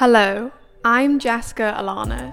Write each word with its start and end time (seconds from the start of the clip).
Hello, 0.00 0.52
I'm 0.84 1.18
Jessica 1.18 1.74
Alana. 1.76 2.32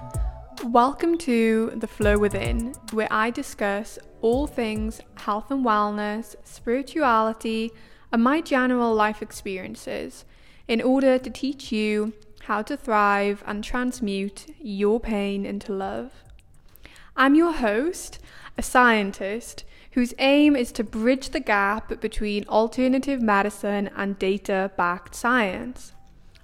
Welcome 0.66 1.18
to 1.18 1.72
The 1.76 1.88
Flow 1.88 2.16
Within, 2.16 2.76
where 2.92 3.08
I 3.10 3.32
discuss 3.32 3.98
all 4.22 4.46
things 4.46 5.02
health 5.16 5.50
and 5.50 5.66
wellness, 5.66 6.36
spirituality, 6.44 7.72
and 8.12 8.24
my 8.24 8.42
general 8.42 8.94
life 8.94 9.20
experiences 9.20 10.26
in 10.68 10.80
order 10.80 11.18
to 11.18 11.30
teach 11.32 11.72
you 11.72 12.14
how 12.42 12.62
to 12.62 12.78
thrive 12.78 13.44
and 13.48 13.64
transmute 13.64 14.46
your 14.60 15.00
pain 15.00 15.44
into 15.44 15.74
love. 15.74 16.12
I'm 17.18 17.34
your 17.34 17.54
host, 17.54 18.20
a 18.60 18.62
scientist 18.62 19.64
whose 19.94 20.14
aim 20.20 20.56
is 20.56 20.72
to 20.74 20.84
bridge 20.84 21.30
the 21.30 21.40
gap 21.40 22.00
between 22.00 22.48
alternative 22.48 23.24
medicine 23.24 23.90
and 23.96 24.20
data 24.20 24.70
backed 24.78 25.16
science. 25.16 25.95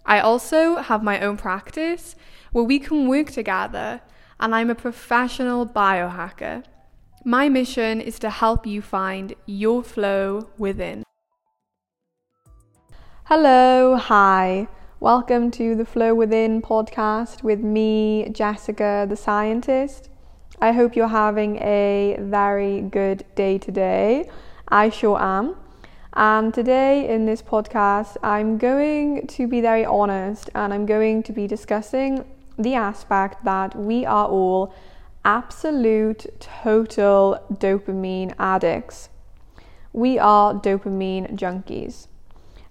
I 0.06 0.20
also 0.20 0.78
have 0.78 1.04
my 1.04 1.20
own 1.20 1.38
practice 1.38 2.16
where 2.52 2.64
we 2.64 2.80
can 2.80 3.08
work 3.08 3.30
together, 3.30 4.02
and 4.40 4.56
I'm 4.56 4.72
a 4.72 4.76
professional 4.76 5.66
biohacker. 5.66 6.64
My 7.24 7.50
mission 7.50 8.02
is 8.02 8.18
to 8.20 8.32
help 8.32 8.66
you 8.66 8.82
find 8.82 9.36
your 9.46 9.84
flow 9.84 10.50
within. 10.58 11.04
Hello, 13.26 13.96
hi. 13.96 14.68
Welcome 15.00 15.52
to 15.52 15.76
the 15.76 15.86
Flow 15.86 16.16
Within 16.16 16.62
podcast 16.64 17.44
with 17.44 17.60
me, 17.60 18.28
Jessica, 18.32 19.06
the 19.08 19.16
scientist. 19.16 20.10
I 20.60 20.72
hope 20.72 20.96
you're 20.96 21.08
having 21.08 21.58
a 21.58 22.18
very 22.20 22.82
good 22.82 23.24
day 23.36 23.60
today. 23.60 24.30
I 24.68 24.90
sure 24.90 25.22
am. 25.22 25.56
And 26.14 26.54
today 26.54 27.08
in 27.08 27.26
this 27.26 27.42
podcast, 27.42 28.18
I'm 28.22 28.58
going 28.58 29.28
to 29.28 29.48
be 29.48 29.62
very 29.62 29.86
honest 29.86 30.50
and 30.54 30.74
I'm 30.74 30.86
going 30.86 31.24
to 31.24 31.32
be 31.32 31.48
discussing 31.48 32.26
the 32.58 32.76
aspect 32.76 33.46
that 33.46 33.76
we 33.78 34.06
are 34.06 34.28
all 34.28 34.74
absolute 35.24 36.26
total 36.40 37.40
dopamine 37.54 38.34
addicts. 38.38 39.10
We 39.94 40.20
are 40.20 40.54
dopamine 40.54 41.36
junkies. 41.36 42.08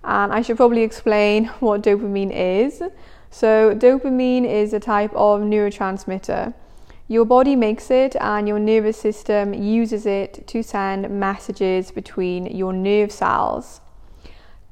And 0.05 0.33
I 0.33 0.43
should 0.43 0.59
probably 0.59 0.83
explain 0.83 1.47
what 1.61 1.83
dopamine 1.83 2.33
is. 2.33 2.83
So, 3.31 3.75
dopamine 3.75 4.45
is 4.45 4.75
a 4.75 4.81
type 4.81 5.13
of 5.15 5.41
neurotransmitter 5.41 6.53
your 7.11 7.25
body 7.25 7.57
makes 7.57 7.91
it, 7.91 8.15
and 8.21 8.47
your 8.47 8.61
nervous 8.61 8.97
system 8.97 9.53
uses 9.53 10.07
it 10.07 10.47
to 10.47 10.63
send 10.63 11.11
messages 11.11 11.91
between 11.91 12.47
your 12.47 12.73
nerve 12.73 13.11
cells. 13.11 13.81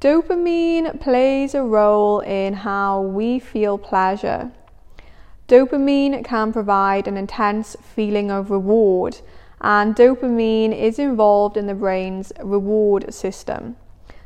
Dopamine 0.00 1.00
plays 1.00 1.52
a 1.56 1.64
role 1.64 2.20
in 2.20 2.54
how 2.54 3.00
we 3.00 3.40
feel 3.40 3.76
pleasure. 3.76 4.52
Dopamine 5.48 6.24
can 6.24 6.52
provide 6.52 7.08
an 7.08 7.16
intense 7.16 7.74
feeling 7.82 8.30
of 8.30 8.52
reward, 8.52 9.20
and 9.60 9.96
dopamine 9.96 10.72
is 10.72 11.00
involved 11.00 11.56
in 11.56 11.66
the 11.66 11.74
brain's 11.74 12.32
reward 12.40 13.12
system. 13.12 13.74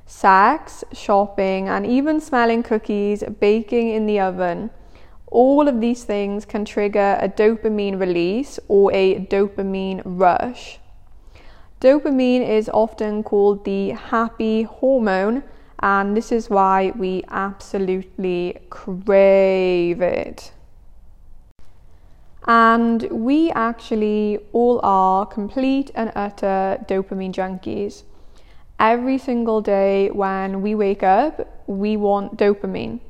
Sex, 0.05 0.85
shopping, 0.93 1.67
and 1.67 1.87
even 1.87 2.21
smelling 2.21 2.63
cookies 2.63 3.25
baking 3.41 3.89
in 3.89 4.05
the 4.05 4.21
oven 4.21 4.69
all 5.33 5.67
of 5.67 5.81
these 5.81 6.05
things 6.05 6.45
can 6.45 6.65
trigger 6.65 7.19
a 7.21 7.29
dopamine 7.29 7.99
release 7.99 8.61
or 8.69 8.93
a 8.93 9.25
dopamine 9.27 10.03
rush. 10.05 10.79
Dopamine 11.81 12.47
is 12.47 12.69
often 12.73 13.23
called 13.23 13.65
the 13.65 13.91
happy 13.91 14.63
hormone, 14.63 15.43
and 15.81 16.17
this 16.17 16.31
is 16.31 16.51
why 16.51 16.93
we 16.97 17.25
absolutely 17.29 18.59
crave 18.71 20.01
it. 20.03 20.53
And 22.47 23.03
we 23.11 23.51
actually 23.53 24.39
all 24.53 24.81
are 24.83 25.25
complete 25.27 25.91
and 25.95 26.13
utter 26.15 26.79
dopamine 26.87 27.33
junkies. 27.33 28.03
Every 28.79 29.17
single 29.17 29.61
day 29.61 30.11
when 30.11 30.61
we 30.61 30.75
wake 30.75 31.03
up, 31.03 31.65
we 31.67 31.97
want 31.97 32.37
dopamine 32.37 33.01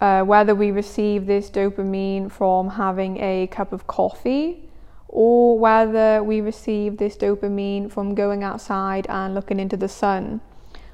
uh, 0.00 0.22
whether 0.22 0.54
we 0.54 0.70
receive 0.70 1.26
this 1.26 1.50
dopamine 1.50 2.30
from 2.30 2.70
having 2.70 3.18
a 3.18 3.46
cup 3.48 3.72
of 3.72 3.86
coffee 3.86 4.68
or 5.08 5.58
whether 5.58 6.22
we 6.22 6.40
receive 6.40 6.98
this 6.98 7.16
dopamine 7.16 7.90
from 7.90 8.14
going 8.14 8.44
outside 8.44 9.06
and 9.08 9.34
looking 9.34 9.58
into 9.58 9.76
the 9.76 9.88
sun. 9.88 10.40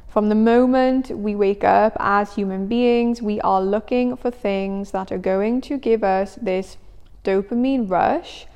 From 0.09 0.29
the 0.29 0.37
moment 0.37 1.11
we 1.11 1.35
wake 1.35 1.65
up 1.65 1.97
as 1.99 2.37
human 2.37 2.69
beings, 2.69 3.21
we 3.21 3.41
are 3.41 3.61
looking 3.61 4.17
for 4.17 4.31
things 4.31 4.93
that 4.93 5.11
are 5.11 5.19
going 5.19 5.61
to 5.63 5.77
give 5.77 6.05
us 6.05 6.37
this 6.41 6.77
dopamine 7.25 7.91
rush 7.91 8.47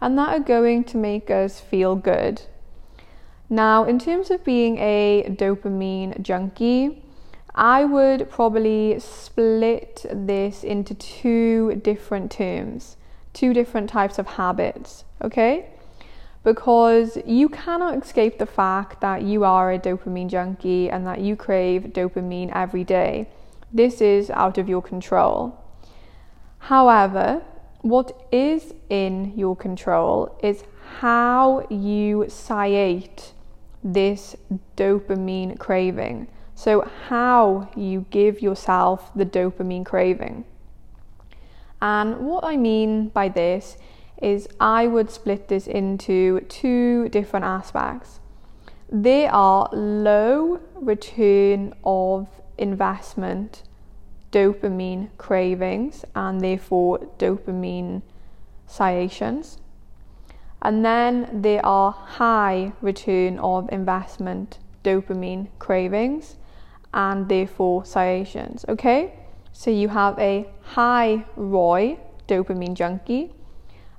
and 0.00 0.16
that 0.16 0.28
are 0.28 0.40
going 0.40 0.84
to 0.84 0.96
make 0.96 1.28
us 1.28 1.60
feel 1.60 1.96
good. 1.96 2.42
Now, 3.50 3.84
in 3.84 3.98
terms 3.98 4.30
of 4.30 4.44
being 4.44 4.78
a 4.78 5.24
dopamine 5.36 6.22
junkie, 6.22 7.02
I 7.58 7.84
would 7.84 8.30
probably 8.30 9.00
split 9.00 10.06
this 10.12 10.62
into 10.62 10.94
two 10.94 11.74
different 11.82 12.30
terms, 12.30 12.96
two 13.32 13.52
different 13.52 13.90
types 13.90 14.16
of 14.16 14.28
habits, 14.28 15.04
okay? 15.22 15.68
Because 16.44 17.18
you 17.26 17.48
cannot 17.48 18.00
escape 18.00 18.38
the 18.38 18.46
fact 18.46 19.00
that 19.00 19.22
you 19.22 19.42
are 19.42 19.72
a 19.72 19.78
dopamine 19.78 20.28
junkie 20.28 20.88
and 20.88 21.04
that 21.04 21.20
you 21.20 21.34
crave 21.34 21.82
dopamine 21.86 22.52
every 22.54 22.84
day. 22.84 23.28
This 23.72 24.00
is 24.00 24.30
out 24.30 24.56
of 24.56 24.68
your 24.68 24.80
control. 24.80 25.58
However, 26.60 27.42
what 27.82 28.24
is 28.30 28.72
in 28.88 29.32
your 29.36 29.56
control 29.56 30.38
is 30.44 30.62
how 31.00 31.66
you 31.70 32.26
satiate 32.28 33.32
this 33.82 34.36
dopamine 34.76 35.58
craving. 35.58 36.28
So, 36.58 36.90
how 37.06 37.68
you 37.76 38.06
give 38.10 38.42
yourself 38.42 39.12
the 39.14 39.24
dopamine 39.24 39.86
craving. 39.86 40.44
And 41.80 42.26
what 42.26 42.42
I 42.42 42.56
mean 42.56 43.10
by 43.10 43.28
this 43.28 43.76
is 44.20 44.48
I 44.58 44.88
would 44.88 45.08
split 45.12 45.46
this 45.46 45.68
into 45.68 46.40
two 46.48 47.10
different 47.10 47.44
aspects. 47.44 48.18
They 48.90 49.28
are 49.28 49.68
low 49.72 50.58
return 50.74 51.74
of 51.84 52.26
investment 52.58 53.62
dopamine 54.32 55.10
cravings 55.16 56.04
and 56.16 56.40
therefore 56.40 56.98
dopamine 57.20 58.02
satiations. 58.66 59.58
And 60.60 60.84
then 60.84 61.28
there 61.32 61.64
are 61.64 61.92
high 61.92 62.72
return 62.80 63.38
of 63.38 63.68
investment 63.70 64.58
dopamine 64.82 65.46
cravings 65.60 66.34
and 66.92 67.28
therefore 67.28 67.84
satiations. 67.84 68.64
Okay, 68.68 69.14
so 69.52 69.70
you 69.70 69.88
have 69.88 70.18
a 70.18 70.48
high 70.62 71.24
ROI 71.36 71.98
dopamine 72.26 72.74
junkie 72.74 73.32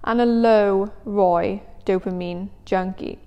and 0.03 0.21
a 0.21 0.25
low 0.25 0.91
ROI 1.05 1.61
dopamine 1.85 2.49
junkie. 2.65 3.19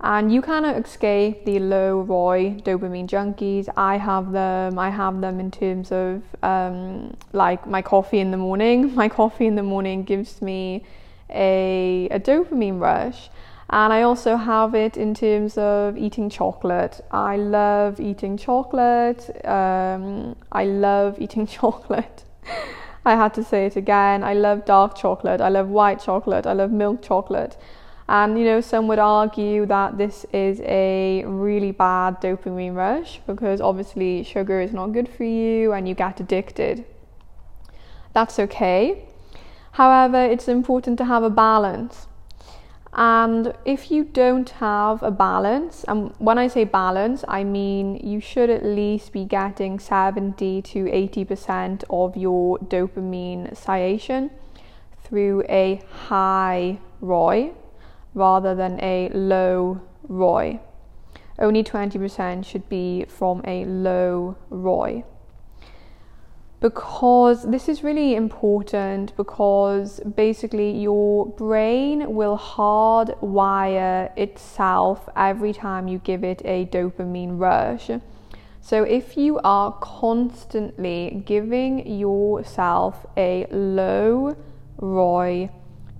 And 0.00 0.32
you 0.32 0.42
cannot 0.42 0.76
escape 0.76 1.46
the 1.46 1.58
low 1.58 2.02
ROI 2.02 2.60
dopamine 2.62 3.08
junkies. 3.08 3.68
I 3.76 3.96
have 3.96 4.30
them. 4.30 4.78
I 4.78 4.90
have 4.90 5.20
them 5.22 5.40
in 5.40 5.50
terms 5.50 5.90
of 5.90 6.22
um, 6.42 7.16
like 7.32 7.66
my 7.66 7.80
coffee 7.80 8.20
in 8.20 8.30
the 8.30 8.36
morning. 8.36 8.94
My 9.02 9.08
coffee 9.08 9.46
in 9.46 9.54
the 9.54 9.62
morning 9.62 10.04
gives 10.04 10.42
me 10.42 10.84
a, 11.30 12.08
a 12.10 12.20
dopamine 12.20 12.78
rush 12.78 13.30
and 13.68 13.92
I 13.92 14.02
also 14.02 14.36
have 14.36 14.74
it 14.74 14.96
in 14.96 15.12
terms 15.12 15.58
of 15.58 15.96
eating 15.96 16.30
chocolate. 16.30 17.00
I 17.10 17.36
love 17.36 17.98
eating 17.98 18.36
chocolate. 18.36 19.28
Um, 19.44 20.36
I 20.52 20.64
love 20.64 21.16
eating 21.20 21.46
chocolate. 21.46 22.24
I 23.04 23.14
had 23.16 23.34
to 23.34 23.44
say 23.44 23.66
it 23.66 23.76
again. 23.76 24.22
I 24.22 24.34
love 24.34 24.64
dark 24.64 24.96
chocolate. 24.96 25.40
I 25.40 25.48
love 25.48 25.68
white 25.68 26.00
chocolate. 26.00 26.46
I 26.46 26.52
love 26.52 26.70
milk 26.70 27.02
chocolate. 27.02 27.56
And 28.08 28.38
you 28.38 28.44
know, 28.44 28.60
some 28.60 28.86
would 28.86 29.00
argue 29.00 29.66
that 29.66 29.98
this 29.98 30.24
is 30.32 30.60
a 30.60 31.24
really 31.26 31.72
bad 31.72 32.20
dopamine 32.20 32.76
rush 32.76 33.20
because 33.26 33.60
obviously 33.60 34.22
sugar 34.22 34.60
is 34.60 34.72
not 34.72 34.88
good 34.88 35.08
for 35.08 35.24
you 35.24 35.72
and 35.72 35.88
you 35.88 35.94
get 35.94 36.20
addicted. 36.20 36.84
That's 38.12 38.38
okay. 38.38 39.04
However, 39.72 40.24
it's 40.24 40.46
important 40.46 40.98
to 40.98 41.04
have 41.04 41.24
a 41.24 41.30
balance. 41.30 42.06
And 42.98 43.52
if 43.66 43.90
you 43.90 44.04
don't 44.04 44.48
have 44.48 45.02
a 45.02 45.10
balance, 45.10 45.84
and 45.86 46.14
when 46.16 46.38
I 46.38 46.48
say 46.48 46.64
balance, 46.64 47.26
I 47.28 47.44
mean 47.44 47.96
you 47.96 48.20
should 48.20 48.48
at 48.48 48.64
least 48.64 49.12
be 49.12 49.26
getting 49.26 49.78
70 49.78 50.62
to 50.62 50.84
80% 50.84 51.84
of 51.90 52.16
your 52.16 52.58
dopamine 52.58 53.54
satiation 53.54 54.30
through 55.04 55.44
a 55.46 55.82
high 56.08 56.78
ROI 57.02 57.52
rather 58.14 58.54
than 58.54 58.80
a 58.82 59.10
low 59.10 59.82
ROI. 60.08 60.60
Only 61.38 61.62
20% 61.62 62.46
should 62.46 62.66
be 62.70 63.04
from 63.08 63.42
a 63.44 63.66
low 63.66 64.36
ROI. 64.48 65.04
Because 66.60 67.42
this 67.50 67.68
is 67.68 67.84
really 67.84 68.14
important 68.14 69.14
because 69.16 70.00
basically 70.00 70.70
your 70.70 71.26
brain 71.26 72.14
will 72.14 72.38
hardwire 72.38 74.10
itself 74.16 75.08
every 75.14 75.52
time 75.52 75.86
you 75.86 75.98
give 75.98 76.24
it 76.24 76.40
a 76.44 76.66
dopamine 76.66 77.38
rush. 77.38 77.90
So 78.62 78.82
if 78.82 79.16
you 79.16 79.38
are 79.44 79.72
constantly 79.80 81.22
giving 81.26 81.86
yourself 81.86 83.06
a 83.16 83.46
low 83.50 84.36
ROI 84.78 85.50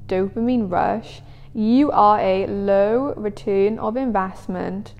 dopamine 0.08 0.70
rush, 0.70 1.20
you 1.52 1.90
are 1.90 2.18
a 2.18 2.46
low 2.46 3.14
return 3.16 3.78
of 3.78 3.96
investment 3.96 4.94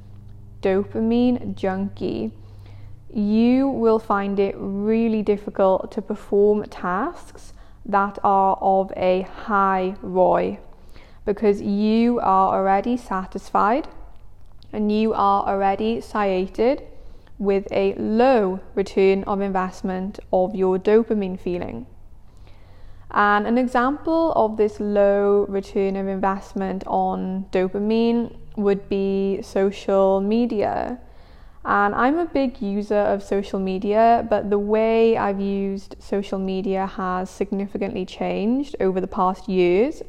dopamine 0.63 1.55
junkie 1.55 2.33
you 3.13 3.69
will 3.69 3.99
find 3.99 4.39
it 4.39 4.55
really 4.59 5.23
difficult 5.23 5.91
to 5.93 6.03
perform 6.03 6.65
tasks 6.65 7.53
that 7.85 8.19
are 8.25 8.59
of 8.61 8.93
a 8.97 9.23
high 9.23 9.95
ROI 10.03 10.59
because 11.25 11.61
you 11.63 12.19
are 12.21 12.55
already 12.55 12.97
satisfied 12.97 13.89
and 14.73 14.91
you 14.91 15.13
are 15.13 15.47
already 15.47 16.01
satiated 16.01 16.83
with 17.39 17.67
a 17.71 17.95
low 17.95 18.61
return 18.75 19.23
of 19.25 19.41
investment 19.41 20.19
of 20.33 20.55
your 20.55 20.79
dopamine 20.79 21.39
feeling. 21.39 21.87
And 23.11 23.47
an 23.47 23.57
example 23.57 24.33
of 24.35 24.57
this 24.57 24.81
low 24.81 25.47
return 25.49 25.97
of 25.97 26.07
investment 26.09 26.85
on 26.87 27.47
dopamine 27.53 28.37
would 28.57 28.89
be 28.89 29.41
social 29.43 30.21
media. 30.21 30.99
And 31.67 31.97
I'm 31.97 32.17
a 32.17 32.27
big 32.27 32.63
user 32.63 32.95
of 32.95 33.25
social 33.25 33.59
media, 33.59 34.25
but 34.31 34.51
the 34.51 34.59
way 34.59 35.17
I've 35.17 35.41
used 35.41 35.97
social 35.99 36.39
media 36.39 36.87
has 36.87 37.29
significantly 37.29 38.07
changed 38.07 38.77
over 38.79 39.01
the 39.01 39.09
past 39.09 39.49
years. 39.49 40.01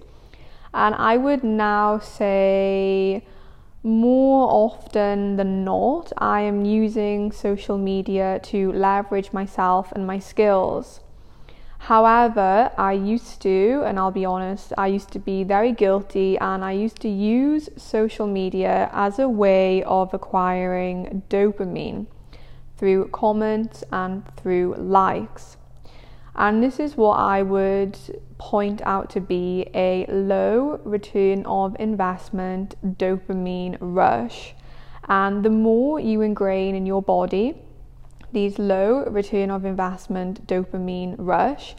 And 0.71 0.93
I 0.93 1.17
would 1.17 1.43
now 1.43 1.97
say 1.97 3.25
more 3.81 4.47
often 4.51 5.37
than 5.37 5.63
not, 5.63 6.13
I 6.19 6.41
am 6.41 6.63
using 6.63 7.31
social 7.31 7.79
media 7.79 8.39
to 8.43 8.71
leverage 8.73 9.33
myself 9.33 9.91
and 9.93 10.05
my 10.05 10.19
skills. 10.19 10.99
However, 11.87 12.69
I 12.77 12.91
used 12.91 13.41
to, 13.43 13.81
and 13.85 13.97
I'll 13.97 14.11
be 14.11 14.25
honest, 14.25 14.73
I 14.77 14.87
used 14.87 15.09
to 15.11 15.19
be 15.19 15.45
very 15.45 15.71
guilty 15.71 16.37
and 16.37 16.65
I 16.65 16.73
used 16.73 16.99
to 17.03 17.07
use 17.07 17.69
social 17.77 18.27
media 18.27 18.89
as 18.91 19.19
a 19.19 19.29
way 19.29 19.83
of 19.83 20.13
acquiring 20.13 21.23
dopamine 21.29 22.07
through 22.75 23.07
comments 23.13 23.85
and 23.89 24.23
through 24.35 24.75
likes. 24.75 25.55
And 26.35 26.61
this 26.61 26.77
is 26.81 26.97
what 26.97 27.19
I 27.19 27.41
would 27.41 27.97
point 28.37 28.81
out 28.81 29.09
to 29.11 29.21
be 29.21 29.69
a 29.73 30.05
low 30.09 30.81
return 30.83 31.45
of 31.45 31.77
investment 31.79 32.75
dopamine 32.97 33.77
rush. 33.79 34.55
And 35.07 35.41
the 35.41 35.49
more 35.49 36.01
you 36.01 36.19
ingrain 36.19 36.75
in 36.75 36.85
your 36.85 37.01
body, 37.01 37.55
these 38.31 38.59
low 38.59 39.03
return 39.05 39.51
of 39.51 39.65
investment 39.65 40.45
dopamine 40.47 41.15
rush, 41.17 41.75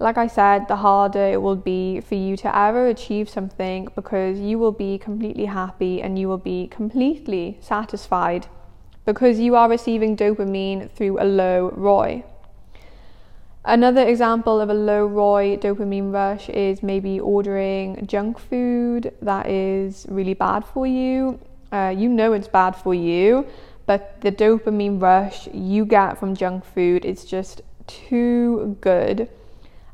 like 0.00 0.16
I 0.16 0.28
said, 0.28 0.66
the 0.66 0.76
harder 0.76 1.26
it 1.26 1.42
will 1.42 1.56
be 1.56 2.00
for 2.00 2.14
you 2.14 2.34
to 2.38 2.56
ever 2.56 2.86
achieve 2.86 3.28
something 3.28 3.88
because 3.94 4.38
you 4.38 4.58
will 4.58 4.72
be 4.72 4.96
completely 4.96 5.44
happy 5.44 6.00
and 6.00 6.18
you 6.18 6.26
will 6.26 6.38
be 6.38 6.68
completely 6.68 7.58
satisfied 7.60 8.46
because 9.04 9.38
you 9.38 9.54
are 9.56 9.68
receiving 9.68 10.16
dopamine 10.16 10.90
through 10.90 11.20
a 11.20 11.24
low 11.24 11.70
ROI. 11.76 12.24
Another 13.62 14.08
example 14.08 14.58
of 14.58 14.70
a 14.70 14.74
low 14.74 15.04
ROI 15.04 15.58
dopamine 15.58 16.12
rush 16.14 16.48
is 16.48 16.82
maybe 16.82 17.20
ordering 17.20 18.06
junk 18.06 18.38
food 18.38 19.12
that 19.20 19.48
is 19.48 20.06
really 20.08 20.32
bad 20.32 20.64
for 20.64 20.86
you. 20.86 21.38
Uh, 21.70 21.94
you 21.96 22.08
know 22.08 22.32
it's 22.32 22.48
bad 22.48 22.74
for 22.74 22.94
you, 22.94 23.46
but 23.90 24.20
the 24.20 24.30
dopamine 24.30 25.02
rush 25.02 25.48
you 25.52 25.84
get 25.84 26.16
from 26.16 26.36
junk 26.36 26.64
food 26.64 27.04
is 27.04 27.24
just 27.24 27.60
too 27.88 28.76
good 28.80 29.28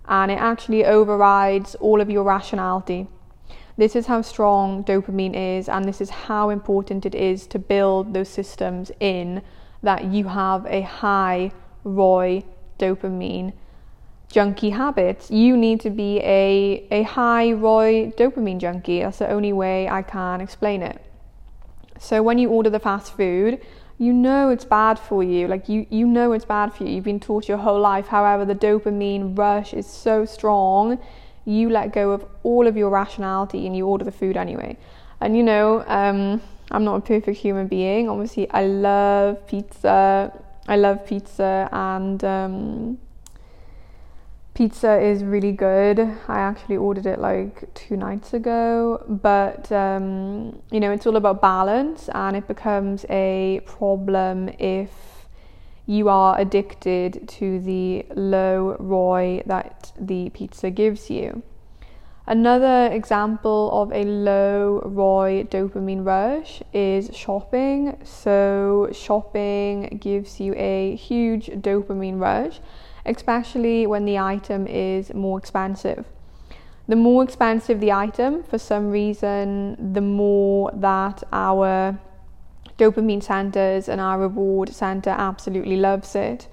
and 0.07 0.31
it 0.31 0.39
actually 0.39 0.85
overrides 0.85 1.75
all 1.77 2.03
of 2.03 2.11
your 2.11 2.23
rationality. 2.23 3.07
This 3.79 3.97
is 3.97 4.05
how 4.05 4.21
strong 4.21 4.85
dopamine 4.85 5.35
is, 5.35 5.71
and 5.71 5.87
this 5.87 6.03
is 6.03 6.11
how 6.11 6.51
important 6.51 7.07
it 7.07 7.15
is 7.15 7.47
to 7.47 7.59
build 7.59 8.13
those 8.13 8.29
systems 8.29 8.93
in 9.01 9.41
that 9.83 10.05
you 10.05 10.25
have 10.25 10.67
a 10.67 10.83
high 10.83 11.51
ROI 11.85 12.45
dopamine 12.79 13.55
junkie 14.31 14.75
habit. 14.83 15.31
You 15.31 15.57
need 15.57 15.81
to 15.81 15.89
be 15.89 16.19
a, 16.19 16.87
a 16.91 17.03
high 17.05 17.53
ROI 17.53 18.13
dopamine 18.19 18.59
junkie. 18.59 19.01
That's 19.01 19.21
the 19.21 19.31
only 19.31 19.55
way 19.55 19.89
I 19.89 20.03
can 20.03 20.43
explain 20.43 20.83
it. 20.83 21.01
So 21.99 22.23
when 22.23 22.37
you 22.37 22.51
order 22.51 22.69
the 22.69 22.79
fast 22.79 23.17
food, 23.17 23.59
you 23.99 24.13
know 24.13 24.51
it's 24.51 24.65
bad 24.65 24.99
for 24.99 25.23
you. 25.23 25.49
Like 25.49 25.69
you, 25.69 25.87
you 25.91 26.07
know 26.07 26.33
it's 26.33 26.45
bad 26.45 26.73
for 26.73 26.85
you. 26.85 26.91
You've 26.95 27.05
been 27.05 27.21
taught 27.21 27.49
your 27.49 27.59
whole 27.59 27.81
life. 27.81 28.09
However, 28.09 28.45
the 28.45 28.55
dopamine 28.55 29.37
rush 29.37 29.73
is 29.73 29.87
so 29.87 30.25
strong, 30.25 30.99
you 31.45 31.71
let 31.71 31.93
go 31.93 32.11
of 32.11 32.27
all 32.43 32.67
of 32.67 32.77
your 32.77 32.91
rationality 32.91 33.67
and 33.67 33.77
you 33.77 33.87
order 33.87 34.05
the 34.05 34.13
food 34.13 34.37
anyway. 34.37 34.77
And 35.21 35.37
you 35.37 35.43
know, 35.43 35.85
um, 35.87 36.43
I'm 36.71 36.85
not 36.85 36.97
a 36.97 37.01
perfect 37.01 37.39
human 37.39 37.69
being. 37.69 38.09
Obviously, 38.09 38.51
I 38.51 38.67
love 38.67 39.47
pizza. 39.47 40.33
I 40.69 40.77
love 40.77 41.07
pizza 41.07 41.69
and 41.71 42.23
um, 42.25 42.99
pizza 44.57 44.99
is 44.99 45.23
really 45.23 45.53
good. 45.53 46.01
I 46.01 46.39
actually 46.39 46.79
ordered 46.79 47.05
it 47.05 47.19
like 47.19 47.75
two 47.75 47.95
nights 47.95 48.33
ago, 48.33 49.05
but 49.07 49.71
um, 49.71 50.63
you 50.71 50.81
know, 50.81 50.91
it's 50.93 51.07
all 51.07 51.17
about 51.17 51.43
balance 51.43 52.09
and 52.15 52.35
it 52.35 52.49
becomes 52.49 53.05
a 53.11 53.61
problem 53.67 54.49
if 54.59 54.91
you 55.85 56.09
are 56.09 56.41
addicted 56.41 57.29
to 57.29 57.61
the 57.61 58.07
low 58.15 58.77
ROI 58.81 59.43
that 59.45 59.93
the 60.01 60.31
pizza 60.31 60.71
gives 60.71 61.11
you. 61.11 61.43
Another 62.27 62.89
example 62.93 63.71
of 63.73 63.93
a 63.93 64.05
low 64.05 64.81
ROI 64.87 65.45
dopamine 65.45 66.05
rush 66.05 66.63
is 66.73 67.15
shopping. 67.15 67.99
So, 68.05 68.89
shopping 68.91 69.99
gives 70.01 70.41
you 70.41 70.55
a 70.57 70.97
huge 70.97 71.49
dopamine 71.49 72.19
rush 72.19 72.59
especially 73.07 73.87
when 73.87 74.05
the 74.05 74.19
item 74.19 74.67
is 74.67 75.15
more 75.15 75.39
expensive. 75.39 76.05
The 76.89 76.97
more 76.97 77.25
expensive 77.25 77.81
the 77.81 77.93
item, 77.93 78.45
for 78.45 78.59
some 78.59 78.91
reason, 78.91 79.93
the 79.93 80.01
more 80.01 80.71
that 80.75 81.23
our 81.33 81.99
dopamine 82.79 83.23
centers 83.23 83.89
and 83.89 84.01
our 84.01 84.21
reward 84.21 84.69
center 84.69 85.11
absolutely 85.11 85.77
loves 85.77 86.15
it. 86.15 86.49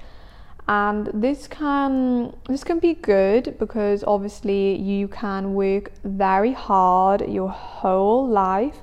And 0.68 1.08
this 1.14 1.48
can 1.48 2.34
this 2.48 2.64
can 2.64 2.80
be 2.80 2.94
good 2.94 3.58
because 3.60 4.04
obviously 4.08 4.80
you 4.80 5.10
can 5.10 5.54
work 5.54 5.92
very 6.06 6.54
hard 6.54 7.28
your 7.28 7.50
whole 7.50 8.28
life 8.28 8.80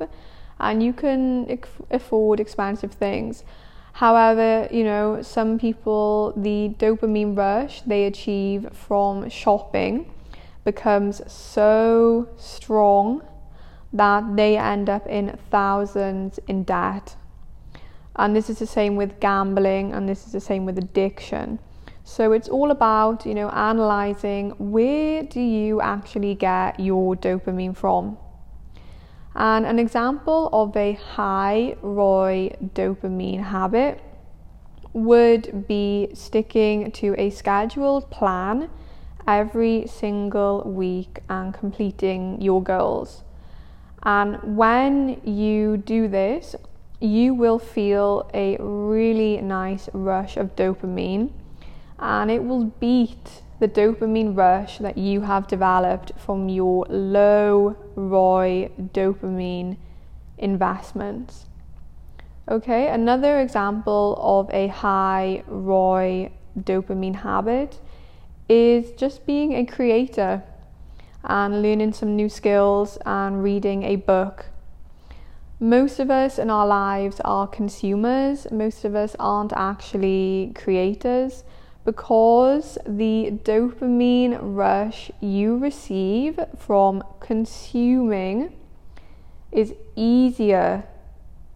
and 0.59 0.83
you 0.83 0.93
can 0.93 1.59
afford 1.91 2.39
expensive 2.39 2.93
things. 2.93 3.45
However, 4.01 4.67
you 4.71 4.83
know, 4.83 5.21
some 5.21 5.59
people, 5.59 6.33
the 6.35 6.75
dopamine 6.79 7.37
rush 7.37 7.83
they 7.83 8.07
achieve 8.07 8.67
from 8.73 9.29
shopping 9.29 10.11
becomes 10.65 11.21
so 11.31 12.27
strong 12.39 13.21
that 13.93 14.37
they 14.37 14.57
end 14.57 14.89
up 14.89 15.07
in 15.07 15.39
thousands 15.51 16.41
in 16.49 16.65
debt. 16.65 17.15
And 18.17 18.35
this 18.35 18.49
is 18.49 18.59
the 18.59 18.67
same 18.67 18.97
with 18.97 19.21
gambling, 19.21 19.93
and 19.93 20.09
this 20.09 20.25
is 20.27 20.33
the 20.33 20.41
same 20.41 20.65
with 20.65 20.79
addiction. 20.79 21.59
So 22.03 22.33
it's 22.33 22.49
all 22.49 22.71
about, 22.71 23.27
you 23.27 23.35
know, 23.35 23.51
analyzing 23.51 24.55
where 24.59 25.25
do 25.25 25.43
you 25.43 25.83
actually 25.83 26.37
get 26.37 26.81
your 26.81 27.17
dopamine 27.17 27.77
from? 27.77 28.17
And 29.35 29.65
an 29.65 29.79
example 29.79 30.49
of 30.53 30.77
a 30.77 30.93
high 30.93 31.77
ROI 31.83 32.57
dopamine 32.75 33.45
habit 33.45 34.03
would 34.93 35.69
be 35.69 36.09
sticking 36.15 36.91
to 36.93 37.15
a 37.17 37.31
scheduled 37.31 38.11
plan 38.11 38.69
every 39.27 39.87
single 39.87 40.63
week 40.65 41.21
and 41.29 41.55
completing 41.55 42.41
your 42.41 42.63
goals. 42.63 43.23
And 44.03 44.57
when 44.57 45.21
you 45.25 45.77
do 45.77 46.09
this, 46.09 46.57
you 47.01 47.33
will 47.35 47.59
feel 47.59 48.29
a 48.35 48.57
really 48.59 49.41
nice 49.41 49.89
rush 49.93 50.37
of 50.37 50.57
dopamine 50.57 51.31
and 51.99 52.31
it 52.31 52.45
will 52.45 52.65
beat 52.65 53.43
the 53.61 53.69
dopamine 53.69 54.35
rush 54.35 54.79
that 54.79 54.97
you 54.97 55.21
have 55.21 55.47
developed 55.47 56.13
from 56.17 56.49
your 56.49 56.87
low 56.89 57.77
ROI 57.95 58.71
dopamine 58.95 59.77
investments. 60.39 61.45
Okay, 62.49 62.89
another 62.89 63.39
example 63.39 64.19
of 64.19 64.51
a 64.53 64.69
high 64.69 65.45
ROI 65.47 66.33
dopamine 66.59 67.17
habit 67.17 67.79
is 68.49 68.93
just 68.93 69.27
being 69.27 69.53
a 69.53 69.65
creator 69.65 70.43
and 71.23 71.63
learning 71.63 71.93
some 71.93 72.17
new 72.17 72.31
skills 72.31 72.99
and 73.05 73.43
reading 73.43 73.83
a 73.83 73.97
book. 73.97 74.47
Most 75.61 76.01
of 76.01 76.11
us 76.11 76.39
in 76.39 76.49
our 76.49 76.67
lives 76.67 77.21
are 77.27 77.47
consumers, 77.47 78.51
most 78.51 78.87
of 78.87 78.95
us 78.95 79.15
aren't 79.21 79.53
actually 79.53 80.53
creators 80.55 81.45
because 81.85 82.77
the 82.87 83.39
dopamine 83.43 84.39
rush 84.41 85.11
you 85.21 85.57
receive 85.59 86.39
from 86.59 87.03
consuming 87.21 88.53
is 89.51 89.75
easier 89.97 90.85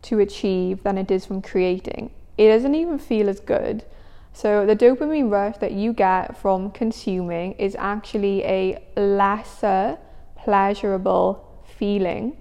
to 0.03 0.19
achieve 0.19 0.83
than 0.83 0.99
it 0.99 1.11
is 1.11 1.27
from 1.27 1.43
creating. 1.43 2.11
It 2.37 2.49
doesn't 2.49 2.75
even 2.75 2.99
feel 2.99 3.29
as 3.29 3.41
good. 3.41 3.85
So, 4.33 4.67
the 4.67 4.75
dopamine 4.75 5.31
rush 5.31 5.59
that 5.59 5.73
you 5.73 5.93
get 5.93 6.37
from 6.37 6.73
consuming 6.73 7.53
is 7.53 7.77
actually 7.79 8.43
a 8.45 8.83
lesser 8.97 9.99
pleasurable 10.37 11.63
feeling. 11.79 12.37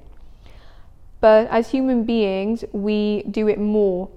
But 1.22 1.48
as 1.50 1.70
human 1.70 2.04
beings, 2.04 2.66
we 2.74 3.24
do 3.30 3.48
it 3.48 3.60
more 3.60 4.10